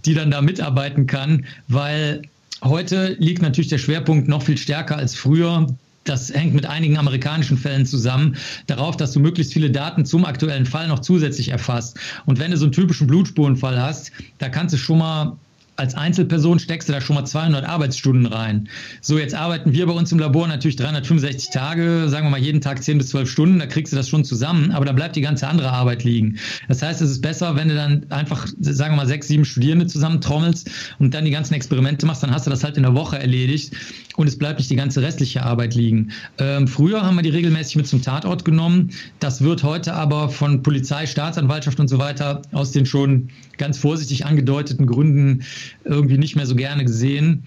[0.05, 2.23] die dann da mitarbeiten kann, weil
[2.62, 5.66] heute liegt natürlich der Schwerpunkt noch viel stärker als früher
[6.09, 10.64] das hängt mit einigen amerikanischen Fällen zusammen, darauf, dass du möglichst viele Daten zum aktuellen
[10.64, 11.99] Fall noch zusätzlich erfasst.
[12.25, 15.37] Und wenn du so einen typischen Blutspurenfall hast, da kannst du schon mal
[15.79, 18.69] als Einzelperson steckst du da schon mal 200 Arbeitsstunden rein.
[19.01, 22.61] So, jetzt arbeiten wir bei uns im Labor natürlich 365 Tage, sagen wir mal jeden
[22.61, 25.21] Tag 10 bis 12 Stunden, da kriegst du das schon zusammen, aber da bleibt die
[25.21, 26.38] ganze andere Arbeit liegen.
[26.67, 29.87] Das heißt, es ist besser, wenn du dann einfach, sagen wir mal, sechs, sieben Studierende
[29.87, 32.95] zusammen trommelst und dann die ganzen Experimente machst, dann hast du das halt in der
[32.95, 33.73] Woche erledigt
[34.18, 36.11] und es bleibt nicht die ganze restliche Arbeit liegen.
[36.38, 38.90] Ähm, früher haben wir die regelmäßig mit zum Tatort genommen.
[39.20, 43.28] Das wird heute aber von Polizei, Staatsanwaltschaft und so weiter aus den schon
[43.59, 45.44] ganz vorsichtig angedeuteten Gründen
[45.85, 47.44] irgendwie nicht mehr so gerne gesehen.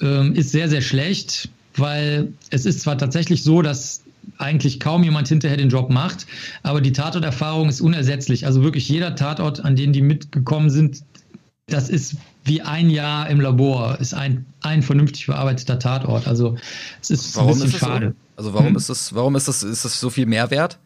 [0.00, 4.04] Ähm, ist sehr, sehr schlecht, weil es ist zwar tatsächlich so, dass
[4.38, 6.28] eigentlich kaum jemand hinterher den Job macht,
[6.62, 8.46] aber die Tatorterfahrung ist unersetzlich.
[8.46, 11.02] Also wirklich jeder Tatort, an den die mitgekommen sind,
[11.66, 16.28] das ist wie ein Jahr im Labor, ist ein, ein vernünftig verarbeiteter Tatort.
[16.28, 16.56] Also
[17.00, 18.06] es ist warum ein bisschen ist schade.
[18.08, 18.14] So?
[18.36, 18.76] Also warum hm?
[18.76, 20.78] ist das, warum ist das, ist das so viel Mehrwert?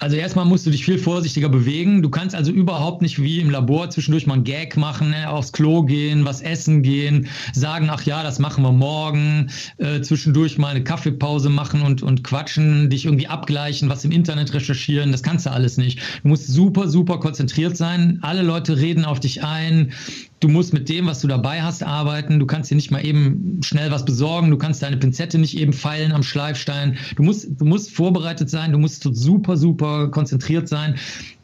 [0.00, 2.02] Also erstmal musst du dich viel vorsichtiger bewegen.
[2.02, 5.28] Du kannst also überhaupt nicht wie im Labor zwischendurch mal einen Gag machen, ne?
[5.28, 10.56] aufs Klo gehen, was essen gehen, sagen, ach ja, das machen wir morgen, äh, zwischendurch
[10.56, 15.10] mal eine Kaffeepause machen und, und quatschen, dich irgendwie abgleichen, was im Internet recherchieren.
[15.10, 16.00] Das kannst du alles nicht.
[16.22, 18.20] Du musst super, super konzentriert sein.
[18.22, 19.92] Alle Leute reden auf dich ein.
[20.40, 22.38] Du musst mit dem, was du dabei hast, arbeiten.
[22.38, 24.50] Du kannst dir nicht mal eben schnell was besorgen.
[24.50, 26.96] Du kannst deine Pinzette nicht eben feilen am Schleifstein.
[27.16, 28.70] Du musst, du musst vorbereitet sein.
[28.70, 30.94] Du musst super, super konzentriert sein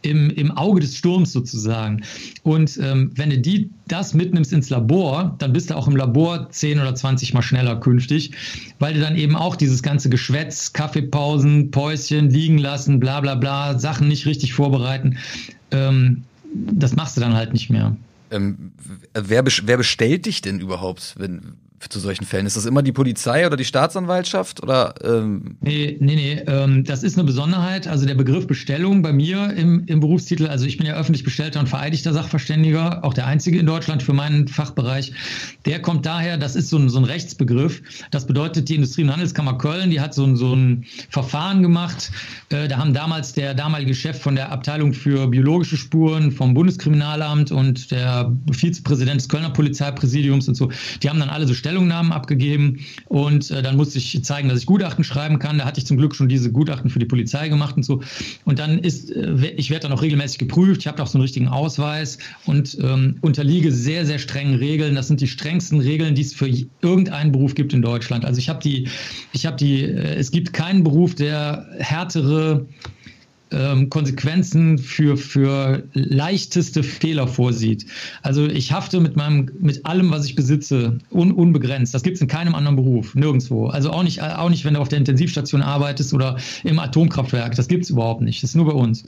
[0.03, 2.03] im, im Auge des Sturms sozusagen.
[2.43, 6.51] Und ähm, wenn du die, das mitnimmst ins Labor, dann bist du auch im Labor
[6.51, 8.33] 10 oder 20 mal schneller künftig,
[8.79, 13.79] weil du dann eben auch dieses ganze Geschwätz, Kaffeepausen, Päuschen, liegen lassen, bla bla bla,
[13.79, 15.17] Sachen nicht richtig vorbereiten,
[15.71, 17.97] ähm, das machst du dann halt nicht mehr.
[18.35, 18.73] Ähm,
[19.15, 22.47] wer, wer bestellt dich denn überhaupt, wenn, zu solchen Fällen?
[22.47, 24.95] Ist das immer die Polizei oder die Staatsanwaltschaft oder?
[25.05, 26.43] Ähm nee, nee, nee.
[26.47, 27.87] Ähm, das ist eine Besonderheit.
[27.87, 31.61] Also der Begriff Bestellung bei mir im, im Berufstitel, also ich bin ja öffentlich bestellter
[31.61, 35.13] und vereidigter Sachverständiger, auch der einzige in Deutschland für meinen Fachbereich.
[35.67, 37.83] Der kommt daher, das ist so ein, so ein Rechtsbegriff.
[38.11, 42.11] Das bedeutet, die Industrie- und Handelskammer Köln, die hat so ein, so ein Verfahren gemacht.
[42.51, 47.53] Äh, da haben damals der damalige Chef von der Abteilung für biologische Spuren vom Bundeskriminalamt
[47.53, 50.71] und der Vizepräsident des Kölner Polizeipräsidiums und so,
[51.03, 54.67] die haben dann alle so Stellungnahmen abgegeben und äh, dann musste ich zeigen, dass ich
[54.67, 55.57] Gutachten schreiben kann.
[55.57, 58.03] Da hatte ich zum Glück schon diese Gutachten für die Polizei gemacht und so.
[58.45, 60.83] Und dann ist, äh, ich werde dann auch regelmäßig geprüft.
[60.83, 64.95] Ich habe auch so einen richtigen Ausweis und ähm, unterliege sehr, sehr strengen Regeln.
[64.95, 66.51] Das sind die strengsten Regeln, die es für
[66.83, 68.27] irgendeinen Beruf gibt in Deutschland.
[68.27, 68.87] Also ich habe die,
[69.33, 72.67] ich habe die, äh, es gibt keinen Beruf, der härtere
[73.55, 77.87] ähm, Konsequenzen für, für leichteste Fehler vorsieht.
[78.23, 81.95] Also ich hafte mit meinem, mit allem, was ich besitze, un, unbegrenzt.
[81.95, 83.69] Das gibt es in keinem anderen Beruf, nirgendwo.
[83.69, 87.55] Also auch nicht, auch nicht, wenn du auf der Intensivstation arbeitest oder im Atomkraftwerk.
[87.55, 88.43] Das gibt es überhaupt nicht.
[88.43, 89.05] Das ist nur bei uns.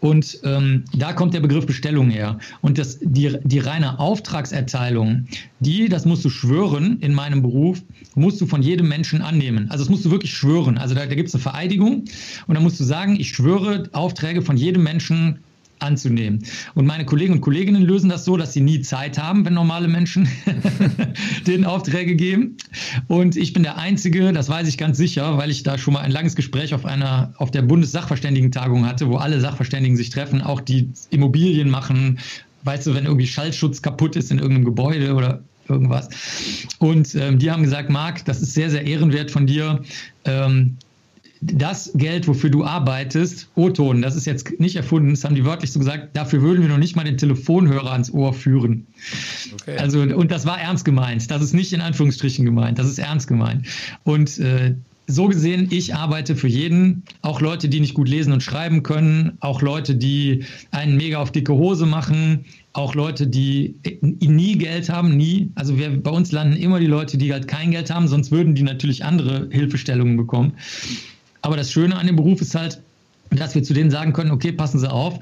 [0.00, 2.38] Und ähm, da kommt der Begriff Bestellung her.
[2.60, 5.26] Und das, die, die reine Auftragserteilung,
[5.60, 7.82] die, das musst du schwören in meinem Beruf,
[8.14, 9.70] musst du von jedem Menschen annehmen.
[9.70, 10.78] Also das musst du wirklich schwören.
[10.78, 12.04] Also da, da gibt es eine Vereidigung
[12.46, 15.38] und dann musst du sagen, ich schwöre, Aufträge von jedem Menschen
[15.82, 16.44] anzunehmen.
[16.74, 19.88] Und meine Kollegen und Kolleginnen lösen das so, dass sie nie Zeit haben, wenn normale
[19.88, 20.28] Menschen
[21.46, 22.56] den Aufträge geben.
[23.08, 26.00] Und ich bin der Einzige, das weiß ich ganz sicher, weil ich da schon mal
[26.00, 30.60] ein langes Gespräch auf einer, auf der Bundessachverständigentagung hatte, wo alle Sachverständigen sich treffen, auch
[30.60, 32.18] die Immobilien machen.
[32.64, 36.08] Weißt du, wenn irgendwie Schallschutz kaputt ist in irgendeinem Gebäude oder irgendwas.
[36.78, 39.82] Und ähm, die haben gesagt, Marc, das ist sehr, sehr ehrenwert von dir.
[40.24, 40.76] Ähm,
[41.42, 45.72] das Geld, wofür du arbeitest, O-Ton, das ist jetzt nicht erfunden, das haben die wörtlich
[45.72, 48.86] so gesagt, dafür würden wir noch nicht mal den Telefonhörer ans Ohr führen.
[49.54, 49.76] Okay.
[49.76, 51.30] Also, und das war ernst gemeint.
[51.30, 53.66] Das ist nicht in Anführungsstrichen gemeint, das ist ernst gemeint.
[54.04, 54.76] Und äh,
[55.08, 59.36] so gesehen, ich arbeite für jeden, auch Leute, die nicht gut lesen und schreiben können,
[59.40, 65.16] auch Leute, die einen mega auf dicke Hose machen, auch Leute, die nie Geld haben,
[65.16, 65.50] nie.
[65.56, 68.54] Also wir, bei uns landen immer die Leute, die halt kein Geld haben, sonst würden
[68.54, 70.54] die natürlich andere Hilfestellungen bekommen.
[71.42, 72.80] Aber das Schöne an dem Beruf ist halt,
[73.30, 75.18] dass wir zu denen sagen können, okay, passen Sie auf,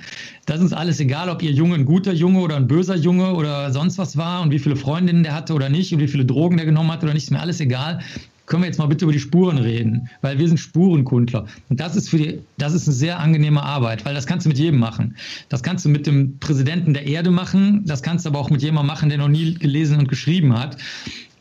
[0.46, 3.72] das ist alles egal, ob Ihr Junge ein guter Junge oder ein böser Junge oder
[3.72, 6.56] sonst was war und wie viele Freundinnen der hatte oder nicht und wie viele Drogen
[6.56, 8.00] der genommen hat oder nicht, ist mir alles egal.
[8.46, 11.46] Können wir jetzt mal bitte über die Spuren reden, weil wir sind Spurenkundler.
[11.68, 14.48] Und das ist für die, das ist eine sehr angenehme Arbeit, weil das kannst du
[14.48, 15.14] mit jedem machen.
[15.48, 18.60] Das kannst du mit dem Präsidenten der Erde machen, das kannst du aber auch mit
[18.60, 20.76] jemandem machen, der noch nie gelesen und geschrieben hat,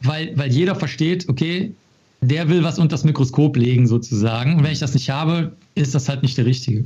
[0.01, 1.73] weil, weil jeder versteht, okay,
[2.21, 4.58] der will was unter das Mikroskop legen sozusagen.
[4.58, 6.86] Und wenn ich das nicht habe, ist das halt nicht der Richtige.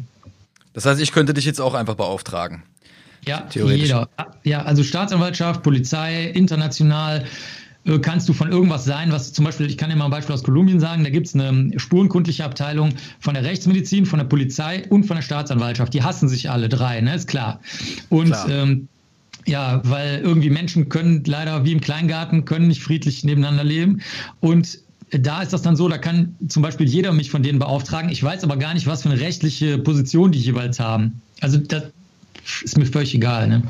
[0.73, 2.63] Das heißt, ich könnte dich jetzt auch einfach beauftragen.
[3.25, 4.09] Ja, jeder.
[4.43, 7.25] Ja, also Staatsanwaltschaft, Polizei, international
[7.85, 10.33] äh, kannst du von irgendwas sein, was zum Beispiel, ich kann dir mal ein Beispiel
[10.33, 14.83] aus Kolumbien sagen, da gibt es eine spurenkundliche Abteilung von der Rechtsmedizin, von der Polizei
[14.89, 15.93] und von der Staatsanwaltschaft.
[15.93, 17.59] Die hassen sich alle drei, ne, ist klar.
[18.09, 18.49] Und klar.
[18.49, 18.87] Ähm,
[19.45, 24.01] ja, weil irgendwie Menschen können leider wie im Kleingarten, können nicht friedlich nebeneinander leben.
[24.39, 24.79] Und
[25.19, 28.09] da ist das dann so, da kann zum Beispiel jeder mich von denen beauftragen.
[28.09, 31.21] Ich weiß aber gar nicht, was für eine rechtliche Position die jeweils haben.
[31.41, 31.83] Also das
[32.63, 33.47] ist mir völlig egal.
[33.47, 33.63] Ne?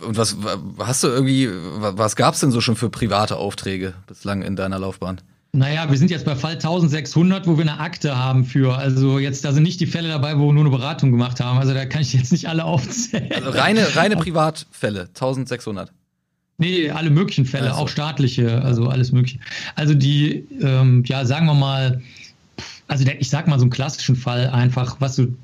[0.00, 0.36] Und was
[0.78, 4.78] hast du irgendwie, was gab es denn so schon für private Aufträge bislang in deiner
[4.78, 5.20] Laufbahn?
[5.52, 8.76] Naja, wir sind jetzt bei Fall 1600, wo wir eine Akte haben für.
[8.76, 11.58] Also jetzt, da sind nicht die Fälle dabei, wo wir nur eine Beratung gemacht haben.
[11.58, 13.32] Also da kann ich jetzt nicht alle aufzählen.
[13.32, 15.90] Also reine, reine Privatfälle, 1600.
[16.58, 17.82] Nee, alle möglichen Fälle, also.
[17.82, 19.38] auch staatliche, also alles mögliche.
[19.74, 22.02] Also die, ähm, ja, sagen wir mal,
[22.88, 25.36] also der, ich sag mal so einen klassischen Fall einfach, was du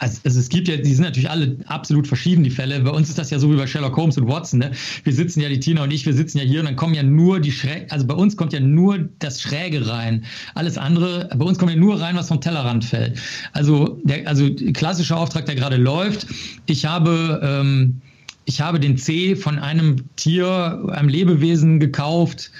[0.00, 2.80] also, also, es gibt ja, die sind natürlich alle absolut verschieden, die Fälle.
[2.80, 4.60] Bei uns ist das ja so wie bei Sherlock Holmes und Watson.
[4.60, 4.72] Ne?
[5.04, 7.02] Wir sitzen ja, die Tina und ich, wir sitzen ja hier und dann kommen ja
[7.02, 10.24] nur die Schräge, also bei uns kommt ja nur das Schräge rein.
[10.54, 13.20] Alles andere, bei uns kommt ja nur rein, was vom Tellerrand fällt.
[13.52, 16.26] Also, der, also klassischer Auftrag, der gerade läuft.
[16.64, 18.00] Ich habe, ähm,
[18.44, 22.50] ich habe den C von einem Tier, einem Lebewesen gekauft,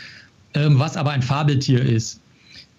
[0.54, 2.20] ähm, was aber ein Fabeltier ist.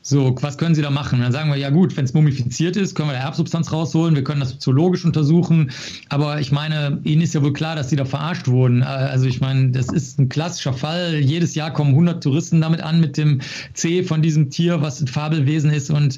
[0.03, 1.21] So, was können Sie da machen?
[1.21, 4.23] Dann sagen wir, ja gut, wenn es mumifiziert ist, können wir da Erbsubstanz rausholen, wir
[4.23, 5.69] können das zoologisch untersuchen.
[6.09, 8.81] Aber ich meine, Ihnen ist ja wohl klar, dass Sie da verarscht wurden.
[8.81, 11.17] Äh, also ich meine, das ist ein klassischer Fall.
[11.19, 13.41] Jedes Jahr kommen 100 Touristen damit an mit dem
[13.73, 15.91] C von diesem Tier, was ein Fabelwesen ist.
[15.91, 16.17] Und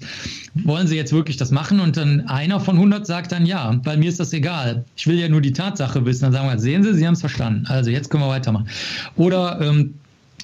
[0.54, 1.82] wollen Sie jetzt wirklich das machen?
[1.82, 4.86] Und dann einer von 100 sagt dann ja, weil mir ist das egal.
[4.96, 6.24] Ich will ja nur die Tatsache wissen.
[6.24, 7.66] Dann sagen wir, sehen Sie, Sie haben es verstanden.
[7.68, 8.70] Also jetzt können wir weitermachen.
[9.18, 9.96] Oder ähm,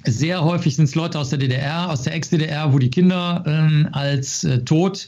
[0.06, 3.90] sehr häufig sind es Leute aus der DDR, aus der Ex-DDR, wo die Kinder ähm,
[3.92, 5.08] als äh, tot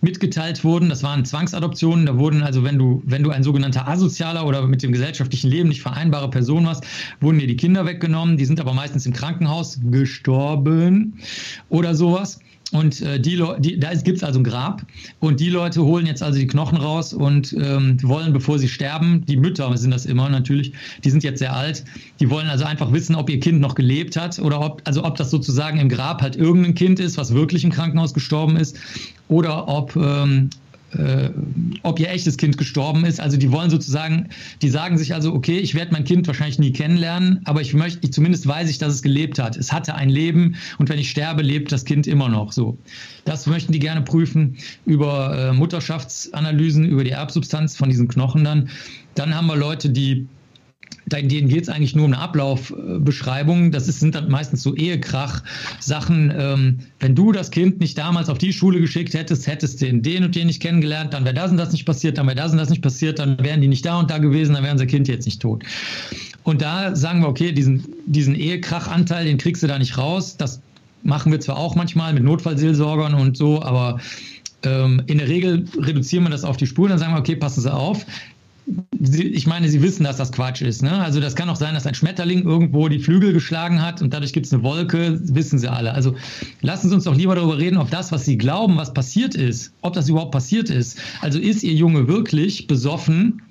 [0.00, 0.88] mitgeteilt wurden.
[0.88, 2.06] Das waren Zwangsadoptionen.
[2.06, 5.68] Da wurden also, wenn du, wenn du ein sogenannter asozialer oder mit dem gesellschaftlichen Leben
[5.68, 6.84] nicht vereinbare Person warst,
[7.20, 8.36] wurden dir die Kinder weggenommen.
[8.36, 11.18] Die sind aber meistens im Krankenhaus gestorben
[11.68, 12.38] oder sowas.
[12.74, 14.82] Und äh, die, die da gibt es also ein Grab.
[15.20, 19.24] Und die Leute holen jetzt also die Knochen raus und ähm, wollen, bevor sie sterben,
[19.26, 20.72] die Mütter sind das immer natürlich,
[21.04, 21.84] die sind jetzt sehr alt,
[22.18, 25.14] die wollen also einfach wissen, ob ihr Kind noch gelebt hat oder ob, also ob
[25.14, 28.76] das sozusagen im Grab halt irgendein Kind ist, was wirklich im Krankenhaus gestorben ist
[29.28, 30.50] oder ob ähm,
[30.94, 31.30] äh,
[31.82, 33.20] ob ihr echtes Kind gestorben ist.
[33.20, 34.28] Also die wollen sozusagen,
[34.62, 38.00] die sagen sich also, okay, ich werde mein Kind wahrscheinlich nie kennenlernen, aber ich möchte,
[38.02, 39.56] ich, zumindest weiß ich, dass es gelebt hat.
[39.56, 42.78] Es hatte ein Leben und wenn ich sterbe, lebt das Kind immer noch so.
[43.24, 48.68] Das möchten die gerne prüfen über äh, Mutterschaftsanalysen, über die Erbsubstanz von diesen Knochen dann.
[49.14, 50.26] Dann haben wir Leute, die
[51.06, 53.70] denen geht es eigentlich nur um eine Ablaufbeschreibung.
[53.70, 56.32] Das ist, sind dann meistens so Ehekrach-Sachen.
[56.36, 60.24] Ähm, wenn du das Kind nicht damals auf die Schule geschickt hättest, hättest du den
[60.24, 62.58] und den nicht kennengelernt, dann wäre das und das nicht passiert, dann wäre das und
[62.58, 65.08] das nicht passiert, dann wären die nicht da und da gewesen, dann wäre unser Kind
[65.08, 65.64] jetzt nicht tot.
[66.42, 70.36] Und da sagen wir, okay, diesen, diesen Ehekrachanteil, den kriegst du da nicht raus.
[70.36, 70.60] Das
[71.02, 74.00] machen wir zwar auch manchmal mit Notfallseelsorgern und so, aber
[74.64, 77.60] ähm, in der Regel reduzieren wir das auf die Spuren, dann sagen wir, okay, passen
[77.60, 78.04] Sie auf,
[79.00, 80.82] ich meine, Sie wissen, dass das Quatsch ist.
[80.82, 80.92] Ne?
[80.92, 84.32] Also das kann auch sein, dass ein Schmetterling irgendwo die Flügel geschlagen hat und dadurch
[84.32, 85.92] gibt es eine Wolke, wissen Sie alle.
[85.92, 86.14] Also
[86.62, 89.72] lassen Sie uns doch lieber darüber reden, ob das, was Sie glauben, was passiert ist,
[89.82, 90.98] ob das überhaupt passiert ist.
[91.20, 93.42] Also ist Ihr Junge wirklich besoffen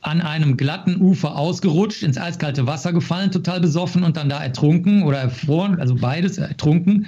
[0.00, 5.04] an einem glatten Ufer ausgerutscht, ins eiskalte Wasser gefallen, total besoffen und dann da ertrunken
[5.04, 7.06] oder erfroren, also beides ertrunken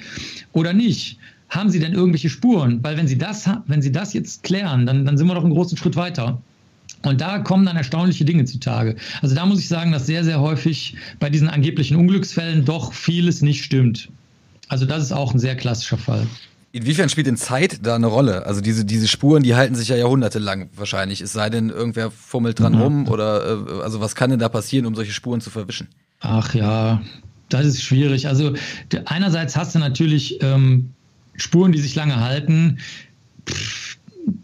[0.53, 1.19] oder nicht?
[1.49, 2.81] Haben Sie denn irgendwelche Spuren?
[2.83, 5.53] Weil wenn Sie das, wenn Sie das jetzt klären, dann, dann sind wir doch einen
[5.53, 6.41] großen Schritt weiter.
[7.05, 8.97] Und da kommen dann erstaunliche Dinge zutage.
[9.23, 13.43] Also da muss ich sagen, dass sehr, sehr häufig bei diesen angeblichen Unglücksfällen doch vieles
[13.43, 14.09] nicht stimmt.
[14.69, 16.27] Also das ist auch ein sehr klassischer Fall.
[16.73, 18.47] Inwiefern spielt denn Zeit da eine Rolle?
[18.47, 21.21] Also diese, diese Spuren, die halten sich ja jahrhundertelang wahrscheinlich.
[21.21, 22.81] Es sei denn, irgendwer fummelt dran mhm.
[22.81, 25.87] rum oder äh, also was kann denn da passieren, um solche Spuren zu verwischen?
[26.19, 27.01] Ach ja,
[27.49, 28.27] das ist schwierig.
[28.27, 28.55] Also
[29.05, 30.91] einerseits hast du natürlich ähm,
[31.37, 32.79] Spuren, die sich lange halten.
[33.49, 33.84] Pff,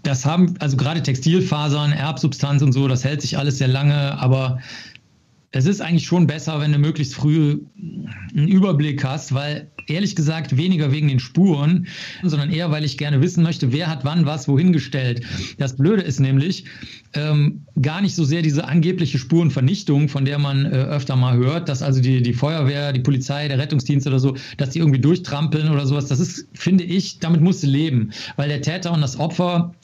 [0.02, 4.60] das haben, also gerade Textilfasern, Erbsubstanz und so, das hält sich alles sehr lange, aber
[5.52, 7.58] es ist eigentlich schon besser, wenn du möglichst früh
[8.36, 11.88] einen Überblick hast, weil ehrlich gesagt weniger wegen den Spuren,
[12.22, 15.22] sondern eher, weil ich gerne wissen möchte, wer hat wann was wohin gestellt.
[15.58, 16.66] Das Blöde ist nämlich
[17.14, 21.68] ähm, gar nicht so sehr diese angebliche Spurenvernichtung, von der man äh, öfter mal hört,
[21.68, 25.68] dass also die, die Feuerwehr, die Polizei, der Rettungsdienst oder so, dass die irgendwie durchtrampeln
[25.68, 26.06] oder sowas.
[26.06, 29.74] Das ist, finde ich, damit musst du leben, weil der Täter und das Opfer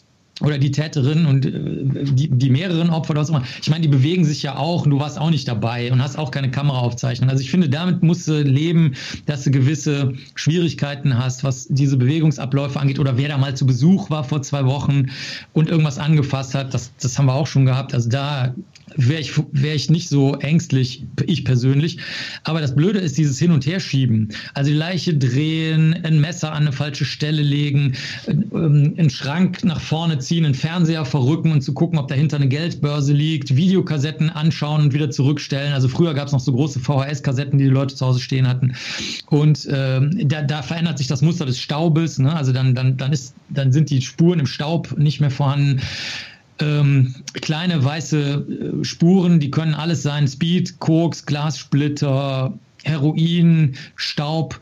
[0.43, 3.43] oder die Täterin und äh, die, die mehreren Opfer, was immer.
[3.63, 6.19] Ich meine, die bewegen sich ja auch und du warst auch nicht dabei und hast
[6.19, 7.31] auch keine Kameraaufzeichnung.
[7.31, 8.95] Also ich finde, damit musst du leben,
[9.25, 14.11] dass du gewisse Schwierigkeiten hast, was diese Bewegungsabläufe angeht oder wer da mal zu Besuch
[14.11, 15.07] war vor zwei Wochen
[15.55, 16.75] und irgendwas angefasst hat.
[16.75, 17.95] Das, das haben wir auch schon gehabt.
[17.95, 18.55] Also da
[18.95, 21.99] wäre ich, wär ich nicht so ängstlich, ich persönlich.
[22.45, 24.29] Aber das Blöde ist dieses Hin- und Herschieben.
[24.55, 27.95] Also die Leiche drehen, ein Messer an eine falsche Stelle legen,
[28.29, 32.49] ähm, einen Schrank nach vorne ziehen, einen Fernseher verrücken und zu gucken, ob dahinter eine
[32.49, 35.73] Geldbörse liegt, Videokassetten anschauen und wieder zurückstellen.
[35.73, 38.75] Also früher gab es noch so große VHS-Kassetten, die die Leute zu Hause stehen hatten.
[39.27, 42.19] Und ähm, da, da verändert sich das Muster des Staubes.
[42.19, 42.35] Ne?
[42.35, 45.81] Also dann, dann, dann, ist, dann sind die Spuren im Staub nicht mehr vorhanden
[46.61, 52.53] ähm, kleine weiße äh, Spuren, die können alles sein: Speed, Koks, Glassplitter,
[52.85, 54.59] Heroin, Staub.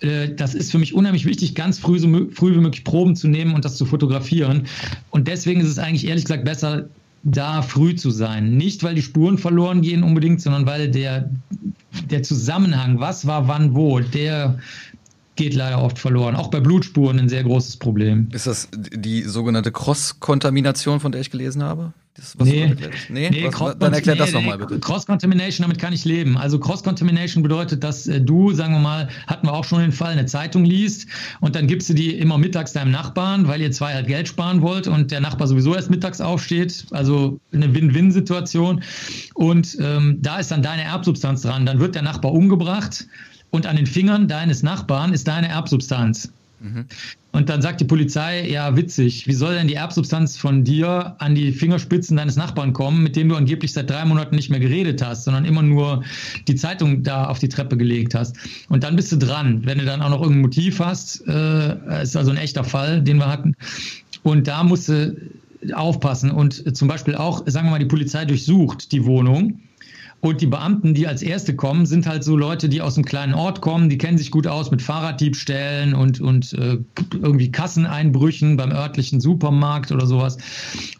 [0.00, 3.28] Äh, das ist für mich unheimlich wichtig, ganz früh, so früh wie möglich Proben zu
[3.28, 4.66] nehmen und das zu fotografieren.
[5.10, 6.88] Und deswegen ist es eigentlich ehrlich gesagt besser,
[7.22, 8.56] da früh zu sein.
[8.56, 11.28] Nicht, weil die Spuren verloren gehen unbedingt, sondern weil der,
[12.08, 14.58] der Zusammenhang, was war wann wo, der
[15.36, 16.34] geht leider oft verloren.
[16.34, 18.28] Auch bei Blutspuren ein sehr großes Problem.
[18.32, 21.92] Ist das die sogenannte Cross-Kontamination, von der ich gelesen habe?
[22.16, 22.74] Das, was nee,
[23.10, 24.80] nee, nee was, dann erklär nee, das nochmal bitte.
[24.80, 26.38] Cross-Contamination, damit kann ich leben.
[26.38, 30.12] Also Cross-Contamination bedeutet, dass äh, du, sagen wir mal, hatten wir auch schon den Fall,
[30.12, 31.08] eine Zeitung liest
[31.40, 34.62] und dann gibst du die immer mittags deinem Nachbarn, weil ihr zwei halt Geld sparen
[34.62, 36.86] wollt und der Nachbar sowieso erst mittags aufsteht.
[36.90, 38.82] Also eine Win-Win-Situation.
[39.34, 41.66] Und ähm, da ist dann deine Erbsubstanz dran.
[41.66, 43.06] Dann wird der Nachbar umgebracht
[43.50, 46.30] und an den Fingern deines Nachbarn ist deine Erbsubstanz.
[46.60, 46.86] Mhm.
[47.32, 51.34] Und dann sagt die Polizei, ja, witzig, wie soll denn die Erbsubstanz von dir an
[51.34, 55.02] die Fingerspitzen deines Nachbarn kommen, mit dem du angeblich seit drei Monaten nicht mehr geredet
[55.04, 56.02] hast, sondern immer nur
[56.48, 58.36] die Zeitung da auf die Treppe gelegt hast.
[58.70, 59.66] Und dann bist du dran.
[59.66, 63.18] Wenn du dann auch noch irgendein Motiv hast, äh, ist also ein echter Fall, den
[63.18, 63.54] wir hatten.
[64.22, 65.14] Und da musst du
[65.74, 66.30] aufpassen.
[66.30, 69.60] Und zum Beispiel auch, sagen wir mal, die Polizei durchsucht die Wohnung
[70.26, 73.34] und die Beamten, die als Erste kommen, sind halt so Leute, die aus einem kleinen
[73.34, 76.78] Ort kommen, die kennen sich gut aus mit Fahrraddiebstählen und, und äh,
[77.12, 80.38] irgendwie Kasseneinbrüchen beim örtlichen Supermarkt oder sowas.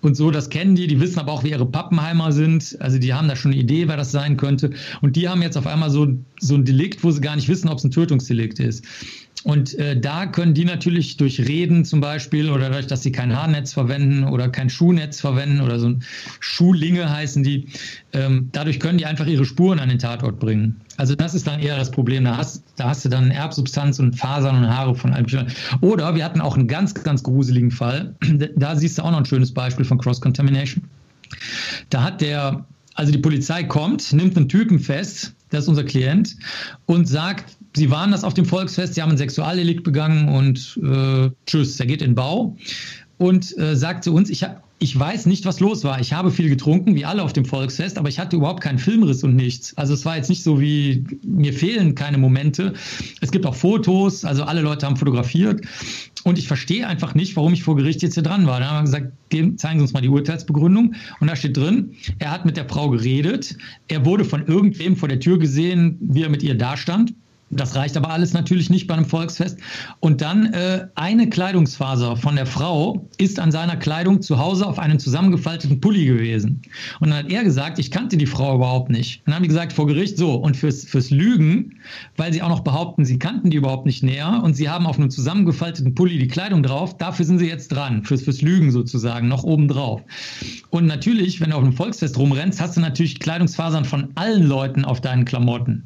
[0.01, 2.77] Und so, das kennen die, die wissen aber auch, wie ihre Pappenheimer sind.
[2.81, 4.71] Also die haben da schon eine Idee, wer das sein könnte.
[5.01, 6.07] Und die haben jetzt auf einmal so,
[6.41, 8.85] so ein Delikt, wo sie gar nicht wissen, ob es ein Tötungsdelikt ist.
[9.45, 13.35] Und äh, da können die natürlich durch Reden zum Beispiel oder dadurch, dass sie kein
[13.37, 16.03] Haarnetz verwenden oder kein Schuhnetz verwenden oder so ein
[16.41, 17.69] Schuhlinge heißen die,
[18.13, 20.81] ähm, dadurch können die einfach ihre Spuren an den Tatort bringen.
[20.97, 22.25] Also das ist dann eher das Problem.
[22.25, 25.27] Da hast, da hast du dann Erbsubstanz und Fasern und Haare von allem.
[25.81, 28.15] Oder wir hatten auch einen ganz, ganz gruseligen Fall.
[28.57, 30.83] Da siehst du auch noch ein schönes Beispiel von Cross-Contamination.
[31.91, 32.65] Da hat der,
[32.95, 36.37] also die Polizei kommt, nimmt einen Typen fest, das ist unser Klient,
[36.87, 41.31] und sagt, Sie waren das auf dem Volksfest, Sie haben ein Sexualdelikt begangen und äh,
[41.45, 42.57] tschüss, er geht in Bau
[43.19, 44.47] und äh, sagt zu uns, ich,
[44.79, 46.01] ich weiß nicht, was los war.
[46.01, 49.23] Ich habe viel getrunken, wie alle auf dem Volksfest, aber ich hatte überhaupt keinen Filmriss
[49.25, 49.77] und nichts.
[49.77, 52.73] Also es war jetzt nicht so wie, mir fehlen keine Momente.
[53.21, 55.61] Es gibt auch Fotos, also alle Leute haben fotografiert.
[56.25, 58.61] Und ich verstehe einfach nicht, warum ich vor Gericht jetzt hier dran war.
[58.61, 59.13] Da haben wir gesagt,
[59.61, 60.95] zeigen Sie uns mal die Urteilsbegründung.
[61.21, 63.57] Und da steht drin, er hat mit der Frau geredet.
[63.89, 67.13] Er wurde von irgendwem vor der Tür gesehen, wie er mit ihr dastand.
[67.51, 69.59] Das reicht aber alles natürlich nicht bei einem Volksfest.
[70.01, 74.81] Und dann äh, eine Kleidungsfaser von der Frau ist an seiner Kleidung zu Hause auf
[74.81, 76.61] einem zusammengefalteten Pulli gewesen.
[76.99, 79.21] Und dann hat er gesagt, ich kannte die Frau überhaupt nicht.
[79.21, 80.35] Und dann haben die gesagt, vor Gericht so.
[80.35, 81.77] Und fürs, fürs Lügen,
[82.17, 84.99] weil sie auch noch behaupten, sie kannten die überhaupt nicht näher und sie haben auf
[84.99, 88.03] einem zusammengefalteten Pulli die Kleidung drauf, dafür sind sie jetzt dran.
[88.03, 90.03] Fürs, fürs Lügen sozusagen, noch oben drauf.
[90.71, 94.85] Und natürlich, wenn du auf einem Volksfest rumrennst, hast du natürlich Kleidungsfasern von allen Leuten
[94.85, 95.85] auf deinen Klamotten.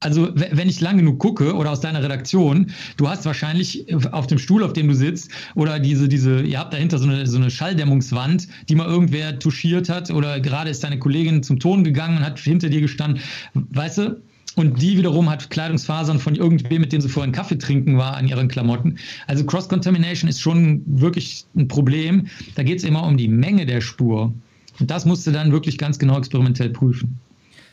[0.00, 4.38] Also, wenn ich lang genug gucke oder aus deiner Redaktion, du hast wahrscheinlich auf dem
[4.38, 7.50] Stuhl, auf dem du sitzt, oder diese, diese, ihr habt dahinter so eine, so eine
[7.50, 12.24] Schalldämmungswand, die mal irgendwer touchiert hat, oder gerade ist deine Kollegin zum Ton gegangen und
[12.24, 13.20] hat hinter dir gestanden.
[13.54, 14.22] Weißt du,
[14.54, 18.16] und die wiederum hat Kleidungsfasern von irgendwem, mit dem sie vorher einen Kaffee trinken war,
[18.16, 18.98] an ihren Klamotten.
[19.26, 22.28] Also Cross-Contamination ist schon wirklich ein Problem.
[22.54, 24.32] Da geht es immer um die Menge der Spur.
[24.78, 27.18] Und das musst du dann wirklich ganz genau experimentell prüfen.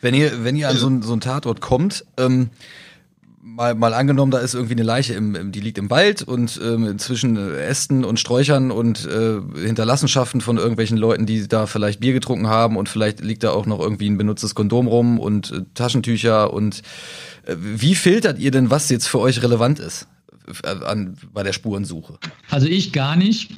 [0.00, 2.50] Wenn ihr, wenn ihr an so, ein, so einen Tatort kommt, ähm,
[3.46, 6.60] mal, mal angenommen, da ist irgendwie eine Leiche, im, im, die liegt im Wald und
[6.62, 12.12] ähm, zwischen Ästen und Sträuchern und äh, Hinterlassenschaften von irgendwelchen Leuten, die da vielleicht Bier
[12.12, 15.62] getrunken haben und vielleicht liegt da auch noch irgendwie ein benutztes Kondom rum und äh,
[15.74, 16.82] Taschentücher und
[17.46, 20.06] äh, wie filtert ihr denn, was jetzt für euch relevant ist
[20.64, 22.18] äh, an, bei der Spurensuche?
[22.50, 23.52] Also ich gar nicht.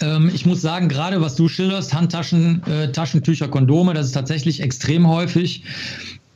[0.00, 4.60] Ähm, ich muss sagen, gerade was du schilderst, Handtaschen, äh, Taschentücher, Kondome, das ist tatsächlich
[4.60, 5.64] extrem häufig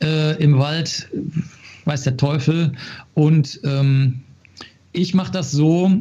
[0.01, 1.09] äh, im Wald,
[1.85, 2.73] weiß der Teufel.
[3.13, 4.21] Und ähm,
[4.93, 5.91] ich mache das so,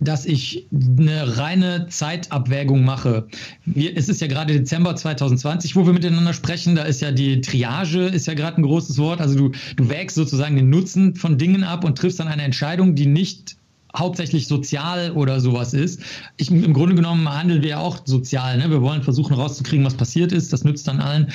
[0.00, 3.26] dass ich eine reine Zeitabwägung mache.
[3.66, 6.74] Wir, es ist ja gerade Dezember 2020, wo wir miteinander sprechen.
[6.74, 9.20] Da ist ja die Triage, ist ja gerade ein großes Wort.
[9.20, 12.94] Also du, du wägst sozusagen den Nutzen von Dingen ab und triffst dann eine Entscheidung,
[12.94, 13.56] die nicht
[13.96, 16.00] hauptsächlich sozial oder sowas ist.
[16.36, 18.58] Ich, Im Grunde genommen handeln wir ja auch sozial.
[18.58, 18.70] Ne?
[18.70, 20.52] Wir wollen versuchen rauszukriegen, was passiert ist.
[20.52, 21.28] Das nützt dann allen.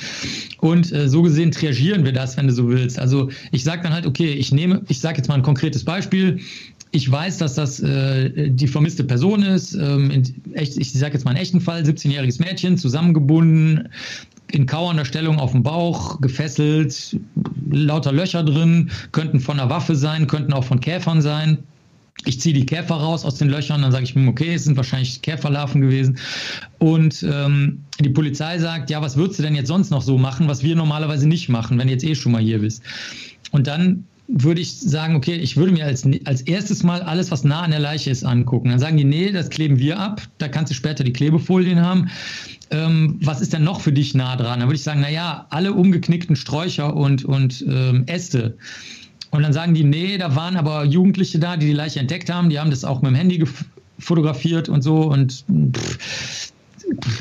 [0.58, 2.98] Und äh, so gesehen triagieren wir das, wenn du so willst.
[2.98, 6.40] Also ich sage dann halt, okay, ich nehme, ich sage jetzt mal ein konkretes Beispiel.
[6.92, 9.74] Ich weiß, dass das äh, die vermisste Person ist.
[9.74, 13.88] Ähm, in, echt, ich sage jetzt mal einen echten Fall, 17-jähriges Mädchen, zusammengebunden,
[14.52, 17.18] in kauernder Stellung auf dem Bauch, gefesselt,
[17.70, 21.58] lauter Löcher drin, könnten von einer Waffe sein, könnten auch von Käfern sein
[22.24, 24.76] ich ziehe die Käfer raus aus den Löchern, dann sage ich mir, okay, es sind
[24.76, 26.18] wahrscheinlich Käferlarven gewesen.
[26.78, 30.48] Und ähm, die Polizei sagt, ja, was würdest du denn jetzt sonst noch so machen,
[30.48, 32.82] was wir normalerweise nicht machen, wenn du jetzt eh schon mal hier bist?
[33.52, 37.44] Und dann würde ich sagen, okay, ich würde mir als, als erstes mal alles, was
[37.44, 38.70] nah an der Leiche ist, angucken.
[38.70, 42.10] Dann sagen die, nee, das kleben wir ab, da kannst du später die Klebefolien haben.
[42.70, 44.58] Ähm, was ist denn noch für dich nah dran?
[44.58, 48.56] Dann würde ich sagen, naja, alle umgeknickten Sträucher und, und ähm, Äste
[49.30, 52.50] Und dann sagen die, nee, da waren aber Jugendliche da, die die Leiche entdeckt haben,
[52.50, 53.44] die haben das auch mit dem Handy
[53.98, 55.44] fotografiert und so und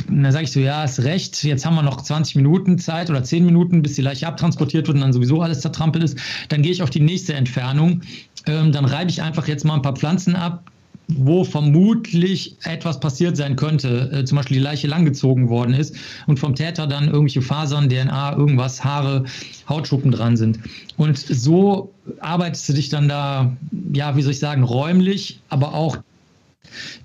[0.07, 3.09] und dann sage ich so, ja, ist recht, jetzt haben wir noch 20 Minuten Zeit
[3.09, 6.19] oder 10 Minuten, bis die Leiche abtransportiert wird und dann sowieso alles zertrampelt ist.
[6.49, 8.01] Dann gehe ich auf die nächste Entfernung.
[8.45, 10.69] Ähm, dann reibe ich einfach jetzt mal ein paar Pflanzen ab,
[11.07, 15.95] wo vermutlich etwas passiert sein könnte, äh, zum Beispiel die Leiche langgezogen worden ist
[16.27, 19.25] und vom Täter dann irgendwelche Fasern, DNA, irgendwas, Haare,
[19.69, 20.59] Hautschuppen dran sind.
[20.97, 23.55] Und so arbeitest du dich dann da,
[23.93, 25.97] ja, wie soll ich sagen, räumlich, aber auch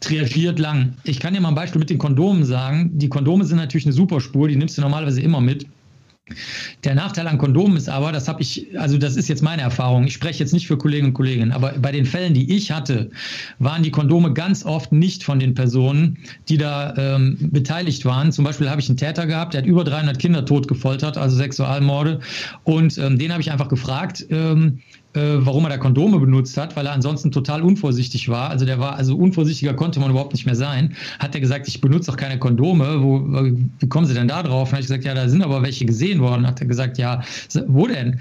[0.00, 0.94] triagiert lang.
[1.04, 2.90] Ich kann dir mal ein Beispiel mit den Kondomen sagen.
[2.94, 5.66] Die Kondome sind natürlich eine Superspur, die nimmst du normalerweise immer mit.
[6.84, 10.04] Der Nachteil an Kondomen ist aber, das habe ich, also das ist jetzt meine Erfahrung,
[10.04, 13.10] ich spreche jetzt nicht für Kollegen und Kolleginnen, aber bei den Fällen, die ich hatte,
[13.58, 16.18] waren die Kondome ganz oft nicht von den Personen,
[16.48, 18.32] die da ähm, beteiligt waren.
[18.32, 22.20] Zum Beispiel habe ich einen Täter gehabt, der hat über 300 Kinder totgefoltert, also Sexualmorde.
[22.64, 24.80] Und ähm, den habe ich einfach gefragt, ähm,
[25.14, 28.50] äh, warum er da Kondome benutzt hat, weil er ansonsten total unvorsichtig war.
[28.50, 30.94] Also der war, also unvorsichtiger konnte man überhaupt nicht mehr sein.
[31.18, 33.02] Hat er gesagt, ich benutze auch keine Kondome.
[33.02, 33.20] Wo,
[33.78, 34.68] wie kommen Sie denn da drauf?
[34.68, 36.46] Und habe ich gesagt, ja, da sind aber welche gesehen worden.
[36.46, 37.22] Hat er gesagt, ja,
[37.66, 38.20] wo denn?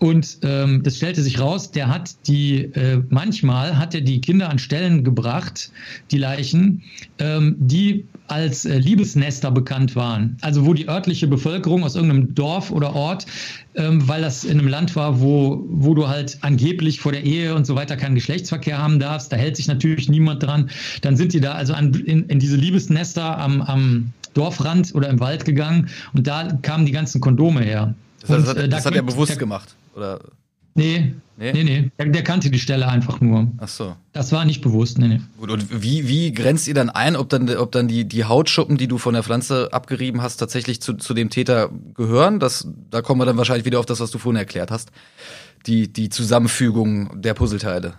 [0.00, 4.48] Und ähm, das stellte sich raus, der hat die, äh, manchmal hat er die Kinder
[4.48, 5.70] an Stellen gebracht,
[6.10, 6.82] die Leichen,
[7.18, 10.38] ähm, die als äh, Liebesnester bekannt waren.
[10.40, 13.26] Also wo die örtliche Bevölkerung aus irgendeinem Dorf oder Ort,
[13.74, 17.54] ähm, weil das in einem Land war, wo, wo du halt angeblich vor der Ehe
[17.54, 20.70] und so weiter keinen Geschlechtsverkehr haben darfst, da hält sich natürlich niemand dran,
[21.02, 25.20] dann sind die da also an, in, in diese Liebesnester am, am Dorfrand oder im
[25.20, 27.94] Wald gegangen und da kamen die ganzen Kondome her.
[28.26, 29.76] Das, und, äh, das hat er bewusst gemacht.
[29.94, 30.20] Oder?
[30.74, 31.90] Nee, nee, nee, nee.
[31.98, 33.48] Der, der, kannte die Stelle einfach nur.
[33.58, 33.96] Ach so.
[34.12, 35.20] Das war nicht bewusst, nee, nee.
[35.38, 38.76] Gut, und wie, wie grenzt ihr dann ein, ob dann, ob dann die, die Hautschuppen,
[38.76, 42.38] die du von der Pflanze abgerieben hast, tatsächlich zu, zu dem Täter gehören?
[42.38, 44.90] Das, da kommen wir dann wahrscheinlich wieder auf das, was du vorhin erklärt hast.
[45.66, 47.94] Die, die Zusammenfügung der Puzzleteile.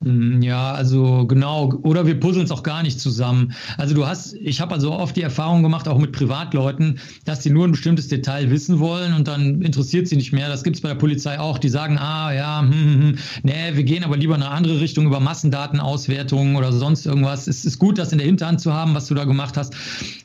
[0.00, 1.72] Mm, ja, also genau.
[1.82, 3.52] Oder wir puzzeln es auch gar nicht zusammen.
[3.78, 7.50] Also du hast, ich habe also oft die Erfahrung gemacht, auch mit Privatleuten, dass die
[7.50, 10.48] nur ein bestimmtes Detail wissen wollen und dann interessiert sie nicht mehr.
[10.48, 11.58] Das gibt es bei der Polizei auch.
[11.58, 14.80] Die sagen, ah ja, hm, hm, hm, nee, wir gehen aber lieber in eine andere
[14.80, 17.48] Richtung über Massendatenauswertungen oder sonst irgendwas.
[17.48, 19.74] Es ist gut, das in der Hinterhand zu haben, was du da gemacht hast.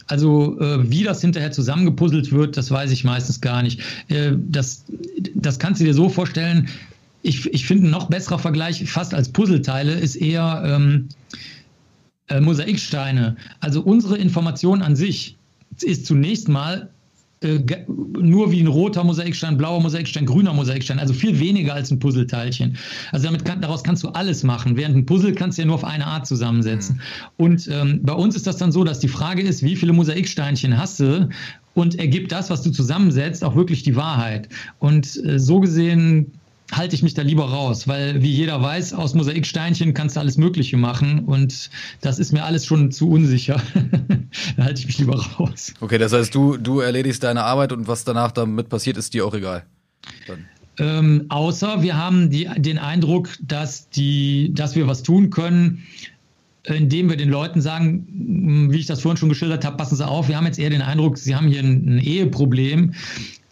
[0.06, 3.82] Also äh, wie das hinterher zusammengepuzzelt wird, das weiß ich meistens gar nicht.
[4.10, 4.86] Äh, das,
[5.34, 6.70] das kannst du dir so vorstellen,
[7.24, 11.10] ich, ich finde, ein noch besserer Vergleich, fast als Puzzleteile, ist eher ähm,
[12.28, 13.38] äh, Mosaiksteine.
[13.62, 15.38] Also unsere Information an sich
[15.82, 16.90] ist zunächst mal
[17.42, 22.00] äh, nur wie ein roter Mosaikstein, blauer Mosaikstein, grüner Mosaikstein, also viel weniger als ein
[22.00, 22.78] Puzzleteilchen.
[23.14, 25.76] Also damit kann, daraus kannst du alles machen, während ein Puzzle kannst du ja nur
[25.76, 26.96] auf eine Art zusammensetzen.
[26.96, 27.46] Mhm.
[27.46, 30.78] Und ähm, bei uns ist das dann so, dass die Frage ist, wie viele Mosaiksteinchen
[30.78, 31.30] hast du
[31.74, 34.50] und ergibt das, was du zusammensetzt, auch wirklich die Wahrheit.
[34.80, 36.34] Und äh, so gesehen
[36.76, 40.38] halte ich mich da lieber raus, weil wie jeder weiß, aus Mosaiksteinchen kannst du alles
[40.38, 41.70] Mögliche machen und
[42.02, 43.62] das ist mir alles schon zu unsicher.
[44.58, 45.74] da halte ich mich lieber raus.
[45.80, 49.26] Okay, das heißt, du, du erledigst deine Arbeit und was danach damit passiert, ist dir
[49.26, 49.66] auch egal.
[50.80, 55.84] Ähm, außer wir haben die, den Eindruck, dass, die, dass wir was tun können,
[56.64, 60.30] indem wir den Leuten sagen, wie ich das vorhin schon geschildert habe, passen Sie auf,
[60.30, 62.94] wir haben jetzt eher den Eindruck, Sie haben hier ein, ein Eheproblem.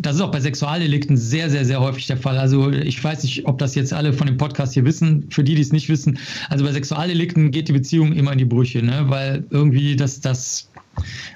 [0.02, 2.38] Das ist auch bei Sexualdelikten sehr, sehr, sehr häufig der Fall.
[2.38, 5.28] Also ich weiß nicht, ob das jetzt alle von dem Podcast hier wissen.
[5.30, 6.18] Für die, die es nicht wissen,
[6.50, 9.06] also bei Sexualdelikten geht die Beziehung immer in die Brüche, ne?
[9.08, 10.70] weil irgendwie das, das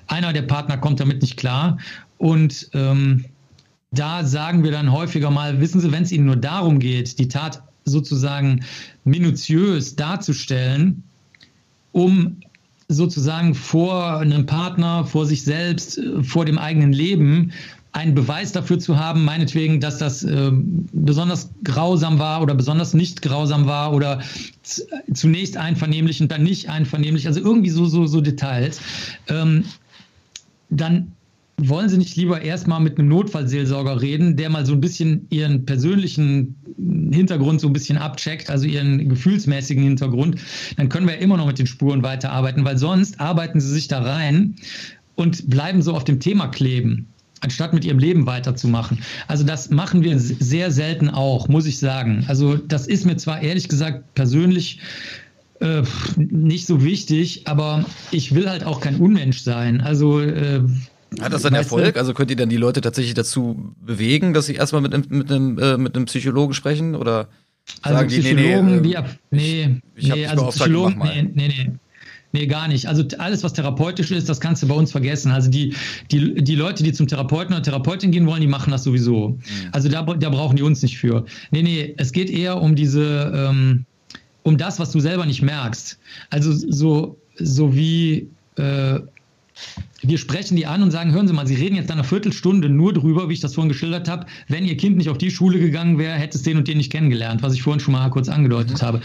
[0.08, 1.78] einer der Partner kommt damit nicht klar.
[2.18, 3.26] Und ähm,
[3.92, 7.28] da sagen wir dann häufiger mal, wissen Sie, wenn es Ihnen nur darum geht, die
[7.28, 8.66] Tat sozusagen
[9.04, 11.04] minutiös darzustellen,
[11.92, 12.38] um
[12.88, 17.52] sozusagen vor einem Partner, vor sich selbst, vor dem eigenen Leben
[17.96, 23.22] einen Beweis dafür zu haben, meinetwegen, dass das äh, besonders grausam war oder besonders nicht
[23.22, 24.22] grausam war oder
[25.14, 28.82] zunächst einvernehmlich und dann nicht einvernehmlich, also irgendwie so, so, so Details,
[29.30, 29.64] ähm,
[30.70, 31.15] dann
[31.58, 35.66] wollen Sie nicht lieber erstmal mit einem Notfallseelsorger reden, der mal so ein bisschen Ihren
[35.66, 36.56] persönlichen
[37.12, 40.40] Hintergrund so ein bisschen abcheckt, also Ihren gefühlsmäßigen Hintergrund,
[40.78, 44.02] dann können wir immer noch mit den Spuren weiterarbeiten, weil sonst arbeiten Sie sich da
[44.02, 44.56] rein
[45.16, 47.08] und bleiben so auf dem Thema kleben
[47.42, 49.00] anstatt mit ihrem Leben weiterzumachen.
[49.28, 52.26] Also das machen wir sehr selten auch, muss ich sagen.
[52.28, 54.80] Also das ist mir zwar ehrlich gesagt persönlich
[55.60, 55.84] äh,
[56.18, 59.80] nicht so wichtig, aber ich will halt auch kein Unmensch sein.
[59.82, 60.62] Also äh,
[61.22, 61.98] hat das einen Erfolg?
[61.98, 65.32] Also könnt ihr dann die Leute tatsächlich dazu bewegen, dass sie erstmal mit einem, mit
[65.32, 66.96] einem, äh, mit einem Psychologen sprechen?
[66.96, 67.28] Oder
[67.82, 68.98] also sagen Psychologen, die, nee,
[69.32, 71.72] nee, ich, ich nee, also Psychologen, nee, nee, nee.
[72.36, 72.88] Nee, gar nicht.
[72.88, 75.32] Also alles, was therapeutisch ist, das kannst du bei uns vergessen.
[75.32, 75.74] Also die,
[76.12, 79.30] die, die Leute, die zum Therapeuten oder Therapeutin gehen wollen, die machen das sowieso.
[79.30, 79.40] Mhm.
[79.72, 81.24] Also da, da brauchen die uns nicht für.
[81.52, 83.86] Nee, nee, es geht eher um diese, ähm,
[84.44, 85.98] um das, was du selber nicht merkst.
[86.30, 89.00] Also so, so wie äh,
[90.08, 92.94] wir sprechen die an und sagen, hören Sie mal, Sie reden jetzt eine Viertelstunde nur
[92.94, 94.26] drüber, wie ich das vorhin geschildert habe.
[94.48, 96.92] Wenn Ihr Kind nicht auf die Schule gegangen wäre, hätte es den und den nicht
[96.92, 98.86] kennengelernt, was ich vorhin schon mal kurz angedeutet mhm.
[98.86, 99.02] habe.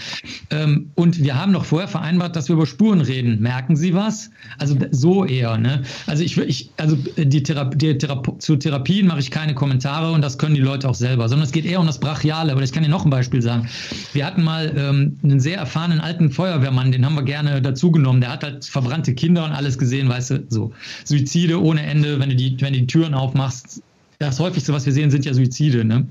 [0.50, 3.40] Ähm, und wir haben noch vorher vereinbart, dass wir über Spuren reden.
[3.40, 4.30] Merken Sie was?
[4.58, 5.56] Also so eher.
[5.58, 5.82] Ne?
[6.06, 10.22] Also ich, ich also die, Thera die Thera zu Therapien mache ich keine Kommentare und
[10.22, 12.52] das können die Leute auch selber, sondern es geht eher um das Brachiale.
[12.52, 13.68] Aber ich kann dir noch ein Beispiel sagen.
[14.12, 18.20] Wir hatten mal ähm, einen sehr erfahrenen alten Feuerwehrmann, den haben wir gerne dazugenommen.
[18.20, 20.72] Der hat halt verbrannte Kinder und alles gesehen, weißt du, so.
[21.04, 23.82] Suizide ohne Ende, wenn du die, wenn du die Türen aufmachst.
[24.18, 25.84] Das häufigste, was wir sehen, sind ja Suizide.
[25.84, 26.06] Ne?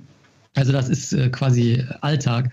[0.56, 2.52] Also das ist äh, quasi Alltag.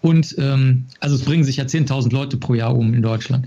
[0.00, 3.46] Und ähm, also es bringen sich ja 10.000 Leute pro Jahr um in Deutschland.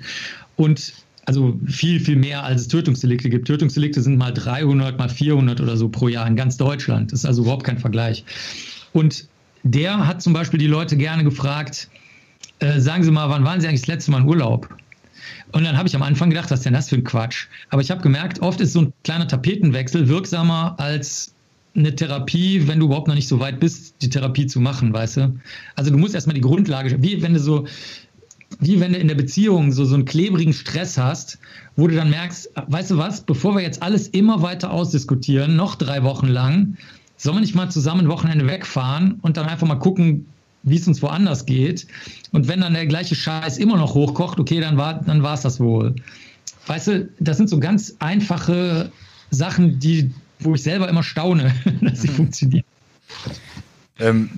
[0.55, 0.93] Und
[1.25, 3.47] also viel, viel mehr, als es Tötungsdelikte gibt.
[3.47, 7.11] Tötungsdelikte sind mal 300, mal 400 oder so pro Jahr in ganz Deutschland.
[7.11, 8.25] Das ist also überhaupt kein Vergleich.
[8.91, 9.27] Und
[9.63, 11.89] der hat zum Beispiel die Leute gerne gefragt,
[12.59, 14.69] äh, sagen Sie mal, wann waren Sie eigentlich das letzte Mal in Urlaub?
[15.51, 17.47] Und dann habe ich am Anfang gedacht, was ist denn das für ein Quatsch?
[17.69, 21.33] Aber ich habe gemerkt, oft ist so ein kleiner Tapetenwechsel wirksamer als
[21.75, 25.17] eine Therapie, wenn du überhaupt noch nicht so weit bist, die Therapie zu machen, weißt
[25.17, 25.39] du?
[25.75, 27.65] Also du musst erstmal die Grundlage, wie wenn du so,
[28.59, 31.39] wie wenn du in der Beziehung so, so einen klebrigen Stress hast,
[31.75, 35.75] wo du dann merkst, weißt du was, bevor wir jetzt alles immer weiter ausdiskutieren, noch
[35.75, 36.77] drei Wochen lang,
[37.15, 40.25] sollen wir nicht mal zusammen ein Wochenende wegfahren und dann einfach mal gucken,
[40.63, 41.87] wie es uns woanders geht.
[42.31, 45.59] Und wenn dann der gleiche Scheiß immer noch hochkocht, okay, dann war dann es das
[45.59, 45.95] wohl.
[46.67, 48.91] Weißt du, das sind so ganz einfache
[49.31, 52.15] Sachen, die, wo ich selber immer staune, dass sie mhm.
[52.15, 52.65] funktionieren.
[53.99, 54.29] Ähm,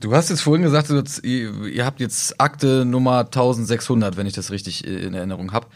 [0.00, 0.90] du hast jetzt vorhin gesagt,
[1.22, 5.66] ihr, ihr, habt jetzt Akte Nummer 1600, wenn ich das richtig in Erinnerung habe.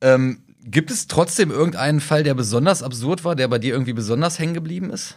[0.00, 4.38] Ähm, gibt es trotzdem irgendeinen Fall, der besonders absurd war, der bei dir irgendwie besonders
[4.38, 5.16] hängen geblieben ist?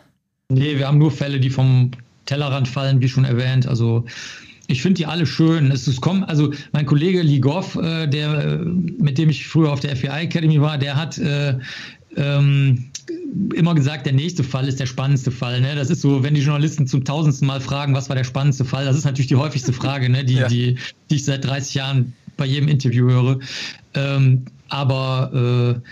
[0.50, 1.92] Nee, wir haben nur Fälle, die vom
[2.30, 3.68] Tellerrand fallen, wie schon erwähnt.
[3.68, 4.06] Also
[4.68, 5.72] ich finde die alle schön.
[5.72, 8.64] Es, es kommt, also mein Kollege Ligov, äh, der,
[9.00, 11.58] mit dem ich früher auf der FBI Academy war, der hat äh,
[12.16, 12.92] ähm,
[13.56, 15.60] immer gesagt, der nächste Fall ist der spannendste Fall.
[15.62, 15.76] Ne?
[15.76, 18.86] Das ist so, wenn die Journalisten zum tausendsten Mal fragen, was war der spannendste Fall,
[18.86, 20.24] das ist natürlich die häufigste Frage, ne?
[20.24, 20.48] die, ja.
[20.48, 20.78] die,
[21.10, 23.40] die ich seit 30 Jahren bei jedem Interview höre.
[23.96, 25.90] Ähm, aber äh,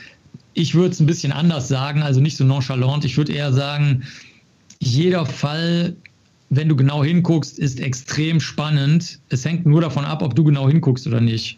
[0.53, 3.05] ich würde es ein bisschen anders sagen, also nicht so nonchalant.
[3.05, 4.03] Ich würde eher sagen,
[4.79, 5.95] jeder Fall
[6.49, 9.19] wenn du genau hinguckst, ist extrem spannend.
[9.29, 11.57] Es hängt nur davon ab, ob du genau hinguckst oder nicht.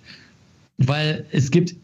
[0.77, 1.75] Weil es gibt,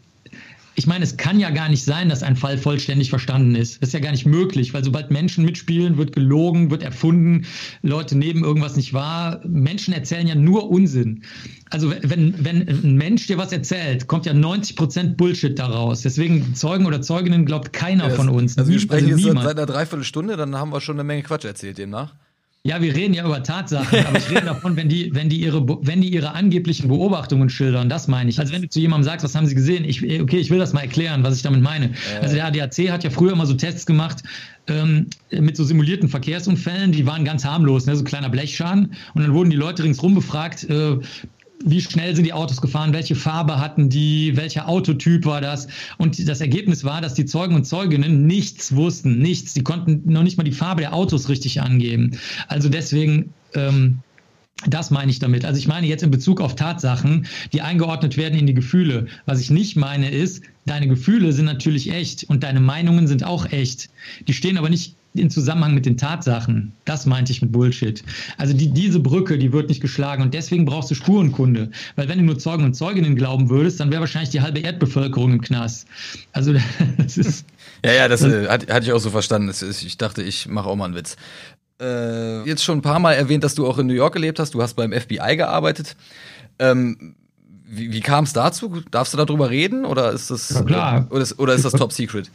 [0.74, 3.80] ich meine, es kann ja gar nicht sein, dass ein Fall vollständig verstanden ist.
[3.80, 7.46] Das ist ja gar nicht möglich, weil sobald Menschen mitspielen, wird gelogen, wird erfunden,
[7.82, 9.40] Leute nehmen irgendwas nicht wahr.
[9.46, 11.22] Menschen erzählen ja nur Unsinn.
[11.70, 16.02] Also wenn, wenn ein Mensch dir was erzählt, kommt ja 90 Prozent Bullshit daraus.
[16.02, 18.58] Deswegen Zeugen oder Zeuginnen glaubt keiner ja, von uns.
[18.58, 21.44] Also wir sprechen also jetzt seit einer Dreiviertelstunde, dann haben wir schon eine Menge Quatsch
[21.44, 22.14] erzählt demnach.
[22.66, 25.64] Ja, wir reden ja über Tatsachen, aber ich rede davon, wenn die, wenn die ihre,
[25.86, 28.40] wenn die ihre angeblichen Beobachtungen schildern, das meine ich.
[28.40, 29.84] Also wenn du zu jemandem sagst, was haben sie gesehen?
[29.84, 31.86] Ich, okay, ich will das mal erklären, was ich damit meine.
[31.86, 32.22] Äh.
[32.22, 34.24] Also der ADAC hat ja früher immer so Tests gemacht
[34.66, 37.94] ähm, mit so simulierten Verkehrsunfällen, die waren ganz harmlos, ne?
[37.94, 38.94] so kleiner Blechschaden.
[39.14, 40.98] Und dann wurden die Leute ringsrum befragt, äh,
[41.64, 45.68] wie schnell sind die Autos gefahren, welche Farbe hatten die, welcher Autotyp war das.
[45.98, 49.54] Und das Ergebnis war, dass die Zeugen und Zeuginnen nichts wussten, nichts.
[49.54, 52.18] Die konnten noch nicht mal die Farbe der Autos richtig angeben.
[52.48, 53.32] Also deswegen.
[53.54, 53.98] Ähm,
[54.64, 55.44] das meine ich damit.
[55.44, 59.06] Also ich meine jetzt in Bezug auf Tatsachen, die eingeordnet werden in die Gefühle.
[59.26, 63.52] Was ich nicht meine ist, deine Gefühle sind natürlich echt und deine Meinungen sind auch
[63.52, 63.90] echt.
[64.26, 66.72] Die stehen aber nicht in Zusammenhang mit den Tatsachen.
[66.84, 68.02] Das meinte ich mit Bullshit.
[68.38, 71.70] Also die, diese Brücke, die wird nicht geschlagen und deswegen brauchst du Spurenkunde.
[71.96, 75.32] Weil wenn du nur Zeugen und Zeuginnen glauben würdest, dann wäre wahrscheinlich die halbe Erdbevölkerung
[75.32, 75.86] im Knast.
[76.32, 76.54] Also
[76.98, 77.46] das ist.
[77.84, 79.50] Ja, ja, das äh, hatte ich auch so verstanden.
[79.50, 81.16] Ich dachte, ich mache auch mal einen Witz.
[81.80, 84.54] Äh, jetzt schon ein paar Mal erwähnt, dass du auch in New York gelebt hast.
[84.54, 85.96] Du hast beim FBI gearbeitet.
[86.58, 87.14] Ähm,
[87.68, 88.82] wie, wie kam es dazu?
[88.90, 91.06] Darfst du darüber reden oder ist das ja, klar.
[91.10, 92.30] Oder, ist, oder ist das Top Secret?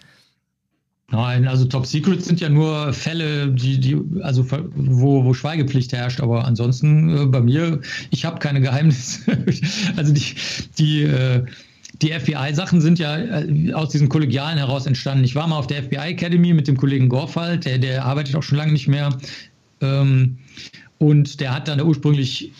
[1.11, 6.21] Nein, also Top Secret sind ja nur Fälle, die, die, also wo, wo Schweigepflicht herrscht,
[6.21, 7.81] aber ansonsten äh, bei mir,
[8.11, 9.37] ich habe keine Geheimnisse.
[9.97, 10.35] also die,
[10.77, 11.43] die, äh,
[12.01, 15.25] die FBI-Sachen sind ja äh, aus diesem Kollegialen heraus entstanden.
[15.25, 18.43] Ich war mal auf der FBI Academy mit dem Kollegen Gorfald, der, der arbeitet auch
[18.43, 19.09] schon lange nicht mehr.
[19.81, 20.37] Ähm,
[20.97, 22.53] und der hat dann ursprünglich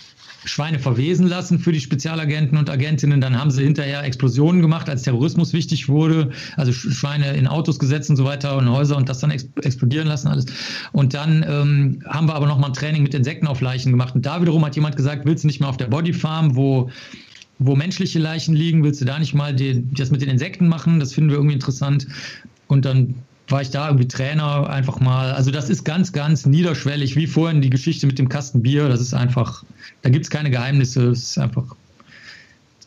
[0.44, 3.22] Schweine verwesen lassen für die Spezialagenten und Agentinnen.
[3.22, 6.32] Dann haben sie hinterher Explosionen gemacht, als Terrorismus wichtig wurde.
[6.58, 10.28] Also Schweine in Autos gesetzt und so weiter und Häuser und das dann explodieren lassen
[10.28, 10.46] alles.
[10.92, 14.16] Und dann ähm, haben wir aber nochmal ein Training mit Insekten auf Leichen gemacht.
[14.16, 16.90] Und da wiederum hat jemand gesagt, willst du nicht mehr auf der Bodyfarm, wo
[17.64, 21.00] wo menschliche Leichen liegen, willst du da nicht mal den, das mit den Insekten machen?
[21.00, 22.08] Das finden wir irgendwie interessant.
[22.68, 23.14] Und dann
[23.52, 25.34] war ich da irgendwie Trainer einfach mal.
[25.34, 28.88] Also das ist ganz, ganz niederschwellig, wie vorhin die Geschichte mit dem Kasten Bier.
[28.88, 29.64] Das ist einfach,
[30.02, 31.10] da gibt es keine Geheimnisse.
[31.10, 31.76] Es ist einfach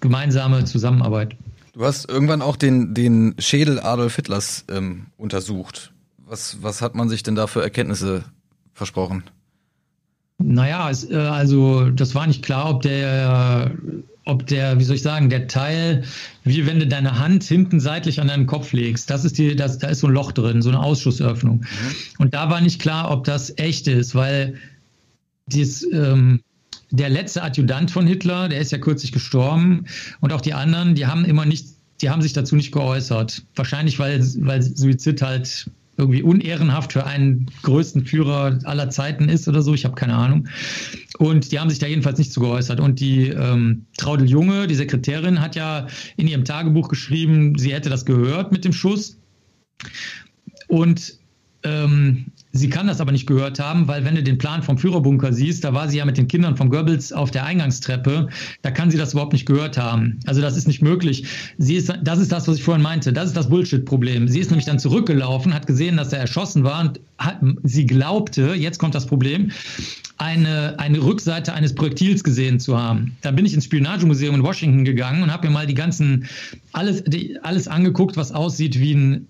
[0.01, 1.37] gemeinsame Zusammenarbeit.
[1.73, 5.93] Du hast irgendwann auch den, den Schädel Adolf Hitlers ähm, untersucht.
[6.27, 8.25] Was, was hat man sich denn da für Erkenntnisse
[8.73, 9.25] versprochen?
[10.39, 13.71] Naja, es, äh, also das war nicht klar, ob der,
[14.25, 16.05] ob der, wie soll ich sagen, der Teil,
[16.45, 19.79] wie wenn du deine Hand hinten seitlich an deinen Kopf legst, das ist die, das,
[19.79, 21.59] da ist so ein Loch drin, so eine Ausschussöffnung.
[21.59, 21.95] Mhm.
[22.19, 24.55] Und da war nicht klar, ob das echt ist, weil
[25.47, 26.41] dies, ähm,
[26.91, 29.87] der letzte Adjutant von Hitler, der ist ja kürzlich gestorben,
[30.21, 31.67] und auch die anderen, die haben immer nicht,
[32.01, 33.43] die haben sich dazu nicht geäußert.
[33.55, 39.63] Wahrscheinlich, weil, weil Suizid halt irgendwie unehrenhaft für einen größten Führer aller Zeiten ist oder
[39.63, 39.75] so.
[39.75, 40.49] Ich habe keine Ahnung.
[41.19, 42.81] Und die haben sich da jedenfalls nicht zu geäußert.
[42.81, 45.87] Und die ähm, Traudel Junge, die Sekretärin, hat ja
[46.17, 49.19] in ihrem Tagebuch geschrieben, sie hätte das gehört mit dem Schuss.
[50.67, 51.19] Und
[51.63, 55.33] ähm, sie kann das aber nicht gehört haben, weil wenn du den Plan vom Führerbunker
[55.33, 58.29] siehst, da war sie ja mit den Kindern von Goebbels auf der Eingangstreppe,
[58.63, 60.21] da kann sie das überhaupt nicht gehört haben.
[60.25, 61.27] Also das ist nicht möglich.
[61.59, 63.13] Sie ist, das ist das, was ich vorhin meinte.
[63.13, 64.29] Das ist das Bullshit-Problem.
[64.29, 68.55] Sie ist nämlich dann zurückgelaufen, hat gesehen, dass er erschossen war und hat, sie glaubte,
[68.55, 69.51] jetzt kommt das Problem,
[70.17, 73.17] eine, eine Rückseite eines Projektils gesehen zu haben.
[73.23, 76.27] Dann bin ich ins Spionagemuseum in Washington gegangen und habe mir mal die ganzen,
[76.73, 79.27] alles, die, alles angeguckt, was aussieht wie ein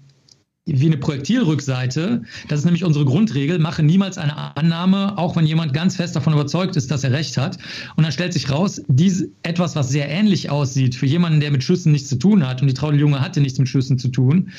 [0.67, 2.23] wie eine Projektilrückseite.
[2.49, 3.59] Das ist nämlich unsere Grundregel.
[3.59, 7.37] Mache niemals eine Annahme, auch wenn jemand ganz fest davon überzeugt ist, dass er recht
[7.37, 7.59] hat.
[7.97, 11.63] Und dann stellt sich raus, dies, etwas, was sehr ähnlich aussieht für jemanden, der mit
[11.63, 14.51] Schüssen nichts zu tun hat, und die Traudel Junge hatte nichts mit Schüssen zu tun,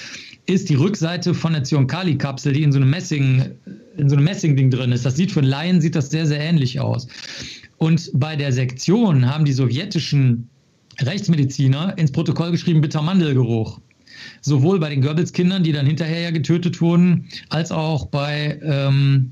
[0.46, 3.44] ist die Rückseite von der Zyankali-Kapsel, die in so einem Messing,
[3.98, 5.06] in so einem Messing-Ding drin ist.
[5.08, 7.08] Das sieht für Laien sieht das sehr, sehr ähnlich aus.
[7.78, 10.50] Und bei der Sektion haben die sowjetischen
[11.02, 13.80] Rechtsmediziner ins Protokoll geschrieben, bitter Mandelgeruch
[14.42, 19.32] sowohl bei den Goebbels-Kindern, die dann hinterher ja getötet wurden, als auch bei ähm,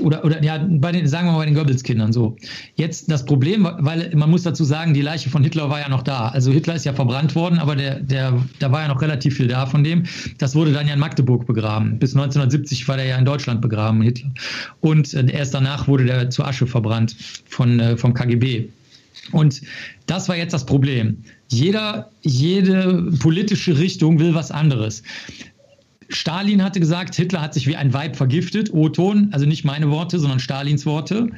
[0.00, 2.36] oder, oder ja, bei den, sagen wir mal bei den Goebbels-Kindern so.
[2.74, 6.02] Jetzt das Problem, weil man muss dazu sagen, die Leiche von Hitler war ja noch
[6.02, 6.28] da.
[6.28, 9.48] Also Hitler ist ja verbrannt worden, aber der, der, da war ja noch relativ viel
[9.48, 10.04] da von dem.
[10.38, 11.98] Das wurde dann ja in Magdeburg begraben.
[11.98, 14.30] Bis 1970 war der ja in Deutschland begraben, Hitler.
[14.80, 17.16] Und äh, erst danach wurde der zur Asche verbrannt
[17.48, 18.68] von, äh, vom KGB.
[19.32, 19.62] Und
[20.06, 21.24] das war jetzt das Problem.
[21.48, 25.02] Jeder, jede politische Richtung will was anderes.
[26.08, 28.72] Stalin hatte gesagt, Hitler hat sich wie ein Weib vergiftet.
[28.72, 31.30] O-Ton, also nicht meine Worte, sondern Stalins Worte.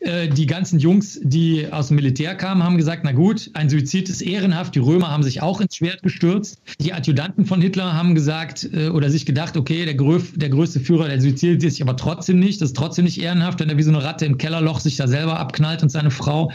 [0.00, 4.08] Äh, die ganzen Jungs, die aus dem Militär kamen, haben gesagt, na gut, ein Suizid
[4.08, 4.74] ist ehrenhaft.
[4.74, 6.58] Die Römer haben sich auch ins Schwert gestürzt.
[6.80, 10.80] Die Adjutanten von Hitler haben gesagt äh, oder sich gedacht, okay, der, gröf, der größte
[10.80, 12.62] Führer, der suizidiert sich aber trotzdem nicht.
[12.62, 15.06] Das ist trotzdem nicht ehrenhaft, wenn er wie so eine Ratte im Kellerloch sich da
[15.06, 16.50] selber abknallt und seine Frau.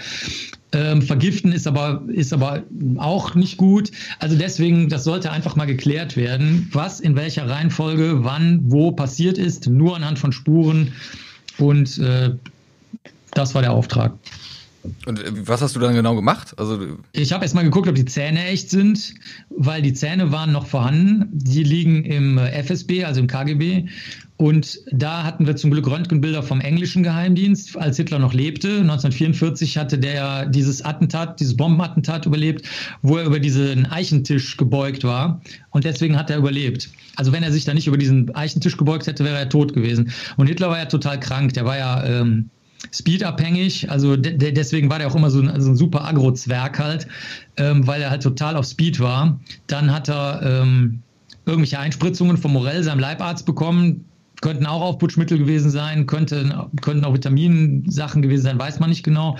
[0.76, 2.64] Ähm, vergiften ist aber, ist aber
[2.98, 3.92] auch nicht gut.
[4.20, 9.38] Also deswegen, das sollte einfach mal geklärt werden, was in welcher Reihenfolge, wann, wo passiert
[9.38, 10.92] ist, nur anhand von Spuren.
[11.58, 12.32] Und äh,
[13.32, 14.16] das war der Auftrag.
[15.06, 16.54] Und äh, was hast du dann genau gemacht?
[16.58, 16.80] Also
[17.14, 19.14] ich habe erstmal geguckt, ob die Zähne echt sind,
[19.50, 21.30] weil die Zähne waren noch vorhanden.
[21.32, 23.86] Die liegen im äh, FSB, also im KGB.
[24.38, 28.68] Und da hatten wir zum Glück Röntgenbilder vom englischen Geheimdienst, als Hitler noch lebte.
[28.82, 32.68] 1944 hatte der dieses Attentat, dieses Bombenattentat überlebt,
[33.02, 35.42] wo er über diesen Eichentisch gebeugt war.
[35.70, 36.90] Und deswegen hat er überlebt.
[37.16, 40.12] Also wenn er sich da nicht über diesen Eichentisch gebeugt hätte, wäre er tot gewesen.
[40.36, 41.54] Und Hitler war ja total krank.
[41.54, 42.50] Der war ja ähm,
[42.92, 43.90] speedabhängig.
[43.90, 47.08] Also de deswegen war der auch immer so ein, also ein super Agro-Zwerg halt,
[47.58, 49.40] ähm, weil er halt total auf Speed war.
[49.68, 51.02] Dann hat er ähm,
[51.46, 54.06] irgendwelche Einspritzungen vom Morell, seinem Leibarzt, bekommen.
[54.42, 59.38] Könnten auch Aufputschmittel gewesen sein, könnten, könnten auch Vitaminsachen gewesen sein, weiß man nicht genau.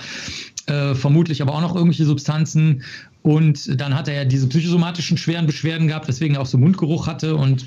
[0.66, 2.82] Äh, vermutlich aber auch noch irgendwelche Substanzen.
[3.22, 7.06] Und dann hat er ja diese psychosomatischen schweren Beschwerden gehabt, weswegen er auch so Mundgeruch
[7.06, 7.66] hatte und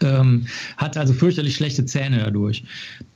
[0.00, 0.46] ähm,
[0.76, 2.64] hatte also fürchterlich schlechte Zähne dadurch.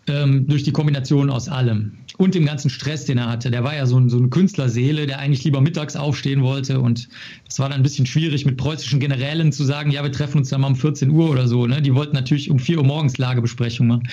[0.09, 1.93] Ähm, durch die Kombination aus allem.
[2.19, 3.53] Und dem ganzen Stress, den er hatte.
[3.53, 6.81] Der war ja so, ein, so eine Künstlerseele, der eigentlich lieber mittags aufstehen wollte.
[6.81, 7.09] Und
[7.49, 10.49] es war dann ein bisschen schwierig, mit preußischen Generälen zu sagen, ja, wir treffen uns
[10.49, 11.69] dann mal um 14 Uhr oder so.
[11.69, 11.81] Ne?
[11.81, 14.09] Die wollten natürlich um 4 Uhr morgens Lagebesprechung machen.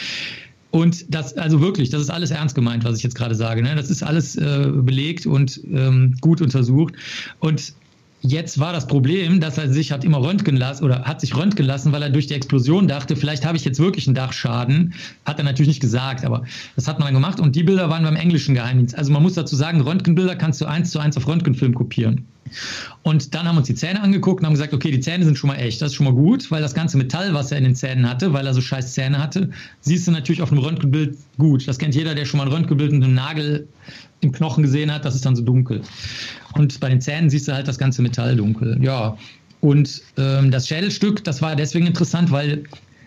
[0.72, 3.64] Und das, also wirklich, das ist alles ernst gemeint, was ich jetzt gerade sage.
[3.64, 3.76] Ne?
[3.76, 6.94] Das ist alles äh, belegt und ähm, gut untersucht.
[7.40, 7.74] Und
[8.22, 11.66] Jetzt war das Problem, dass er sich hat immer röntgen lassen oder hat sich röntgen
[11.66, 14.94] lassen, weil er durch die Explosion dachte, vielleicht habe ich jetzt wirklich einen Dachschaden.
[15.24, 16.44] Hat er natürlich nicht gesagt, aber
[16.76, 18.98] das hat man dann gemacht und die Bilder waren beim englischen Geheimdienst.
[18.98, 22.26] Also man muss dazu sagen, Röntgenbilder kannst du eins zu eins auf Röntgenfilm kopieren.
[23.04, 25.38] Und dann haben wir uns die Zähne angeguckt und haben gesagt, okay, die Zähne sind
[25.38, 27.64] schon mal echt, das ist schon mal gut, weil das ganze Metall, was er in
[27.64, 29.50] den Zähnen hatte, weil er so scheiß Zähne hatte,
[29.82, 31.68] siehst du natürlich auf einem Röntgenbild gut.
[31.68, 33.68] Das kennt jeder, der schon mal ein Röntgenbild mit einem Nagel
[34.22, 35.82] im Knochen gesehen hat, das ist dann so dunkel.
[36.54, 38.78] Und bei den Zähnen siehst du halt das ganze Metall dunkel.
[38.82, 39.18] Ja.
[39.62, 42.64] Und ähm, das Schädelstück, das war deswegen interessant, weil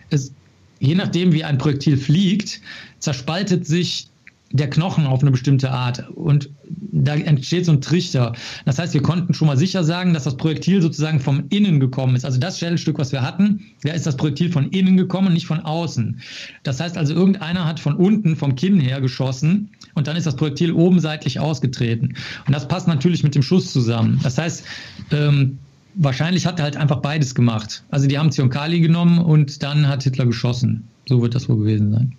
[0.09, 0.31] es,
[0.79, 2.61] je nachdem, wie ein Projektil fliegt,
[2.99, 4.07] zerspaltet sich
[4.53, 8.33] der Knochen auf eine bestimmte Art und da entsteht so ein Trichter.
[8.65, 12.15] Das heißt, wir konnten schon mal sicher sagen, dass das Projektil sozusagen vom Innen gekommen
[12.15, 12.23] ist.
[12.23, 15.59] Also das Schädelstück, was wir hatten, da ist das Projektil von innen gekommen, nicht von
[15.59, 16.21] außen.
[16.61, 20.35] Das heißt also, irgendeiner hat von unten, vom Kinn her geschossen und dann ist das
[20.35, 22.15] Projektil oben seitlich ausgetreten.
[22.45, 24.19] Und das passt natürlich mit dem Schuss zusammen.
[24.21, 24.63] Das heißt,
[25.11, 25.57] ähm,
[25.95, 27.83] wahrscheinlich hat er halt einfach beides gemacht.
[27.89, 30.87] Also die haben Zionkali genommen und dann hat Hitler geschossen.
[31.07, 32.13] So wird das wohl gewesen sein.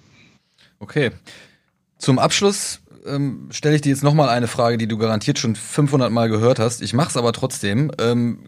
[0.81, 1.13] Okay.
[2.05, 6.13] Zum Abschluss ähm, stelle ich dir jetzt nochmal eine Frage, die du garantiert schon 500
[6.13, 6.83] Mal gehört hast.
[6.83, 7.91] Ich mache es aber trotzdem.
[7.99, 8.41] Ähm,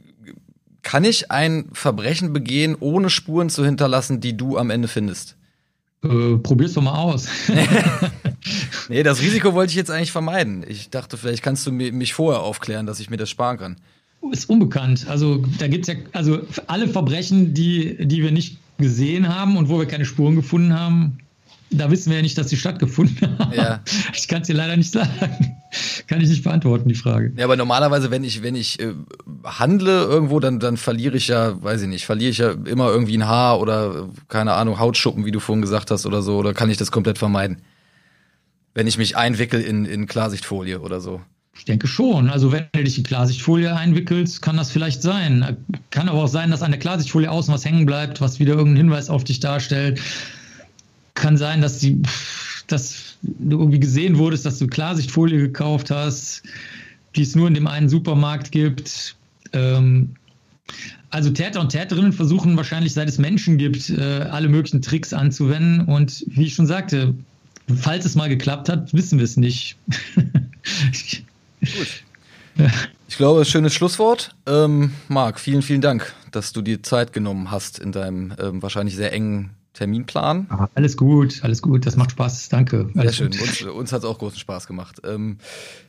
[0.82, 5.38] kann ich ein Verbrechen begehen, ohne Spuren zu hinterlassen, die du am Ende findest?
[6.04, 7.28] Äh, probier's doch mal aus.
[8.90, 10.62] nee, das Risiko wollte ich jetzt eigentlich vermeiden.
[10.68, 13.76] Ich dachte, vielleicht kannst du mich vorher aufklären, dass ich mir das sparen kann.
[14.32, 15.06] Ist unbekannt.
[15.08, 19.78] Also da gibt's ja, also alle Verbrechen, die, die wir nicht gesehen haben und wo
[19.78, 21.20] wir keine Spuren gefunden haben,
[21.70, 23.52] da wissen wir ja nicht, dass sie stattgefunden haben.
[23.52, 23.80] Ja.
[24.14, 25.56] Ich kann es dir leider nicht sagen.
[26.06, 27.32] Kann ich nicht beantworten, die Frage.
[27.36, 28.92] Ja, aber normalerweise, wenn ich, wenn ich äh,
[29.44, 33.16] handle irgendwo, dann, dann verliere ich ja, weiß ich nicht, verliere ich ja immer irgendwie
[33.16, 36.70] ein Haar oder, keine Ahnung, Hautschuppen, wie du vorhin gesagt hast oder so, oder kann
[36.70, 37.62] ich das komplett vermeiden?
[38.74, 41.20] Wenn ich mich einwickel in, in Klarsichtfolie oder so.
[41.58, 42.28] Ich denke schon.
[42.28, 45.56] Also wenn du dich in Klarsichtfolie einwickelst, kann das vielleicht sein.
[45.90, 48.88] Kann aber auch sein, dass an der Klarsichtfolie außen was hängen bleibt, was wieder irgendeinen
[48.88, 50.00] Hinweis auf dich darstellt
[51.16, 52.00] kann sein, dass die,
[52.68, 56.42] dass du irgendwie gesehen wurdest, dass du Klarsichtfolie gekauft hast,
[57.16, 59.16] die es nur in dem einen Supermarkt gibt.
[59.52, 60.14] Ähm,
[61.10, 65.86] also Täter und Täterinnen versuchen wahrscheinlich, seit es Menschen gibt, äh, alle möglichen Tricks anzuwenden.
[65.86, 67.14] Und wie ich schon sagte,
[67.74, 69.76] falls es mal geklappt hat, wissen wir es nicht.
[70.14, 72.02] Gut.
[73.08, 74.34] Ich glaube, schönes Schlusswort.
[74.46, 78.96] Ähm, Marc, vielen, vielen Dank, dass du dir Zeit genommen hast in deinem ähm, wahrscheinlich
[78.96, 80.46] sehr engen Terminplan.
[80.48, 82.88] Ah, alles gut, alles gut, das macht Spaß, danke.
[82.96, 85.02] Alles Sehr schön, uns, uns hat es auch großen Spaß gemacht.
[85.04, 85.38] Ähm,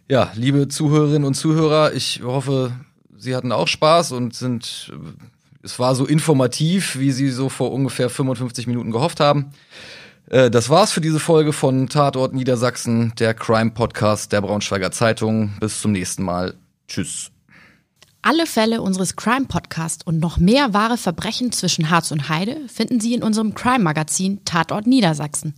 [0.09, 2.73] ja, liebe Zuhörerinnen und Zuhörer, ich hoffe,
[3.17, 4.91] Sie hatten auch Spaß und sind,
[5.63, 9.51] es war so informativ, wie Sie so vor ungefähr 55 Minuten gehofft haben.
[10.29, 15.53] Äh, das war's für diese Folge von Tatort Niedersachsen, der Crime Podcast der Braunschweiger Zeitung.
[15.61, 16.55] Bis zum nächsten Mal.
[16.87, 17.31] Tschüss.
[18.27, 22.99] Alle Fälle unseres Crime Podcasts und noch mehr wahre Verbrechen zwischen Harz und Heide finden
[22.99, 25.53] Sie in unserem Crime Magazin Tatort Niedersachsen.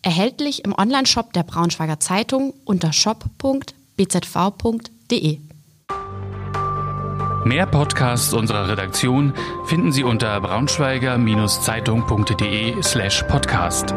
[0.00, 3.68] Erhältlich im Onlineshop der Braunschweiger Zeitung unter shop.bzv.de.
[7.44, 9.34] Mehr Podcasts unserer Redaktion
[9.66, 13.94] finden Sie unter braunschweiger-zeitung.de slash podcast.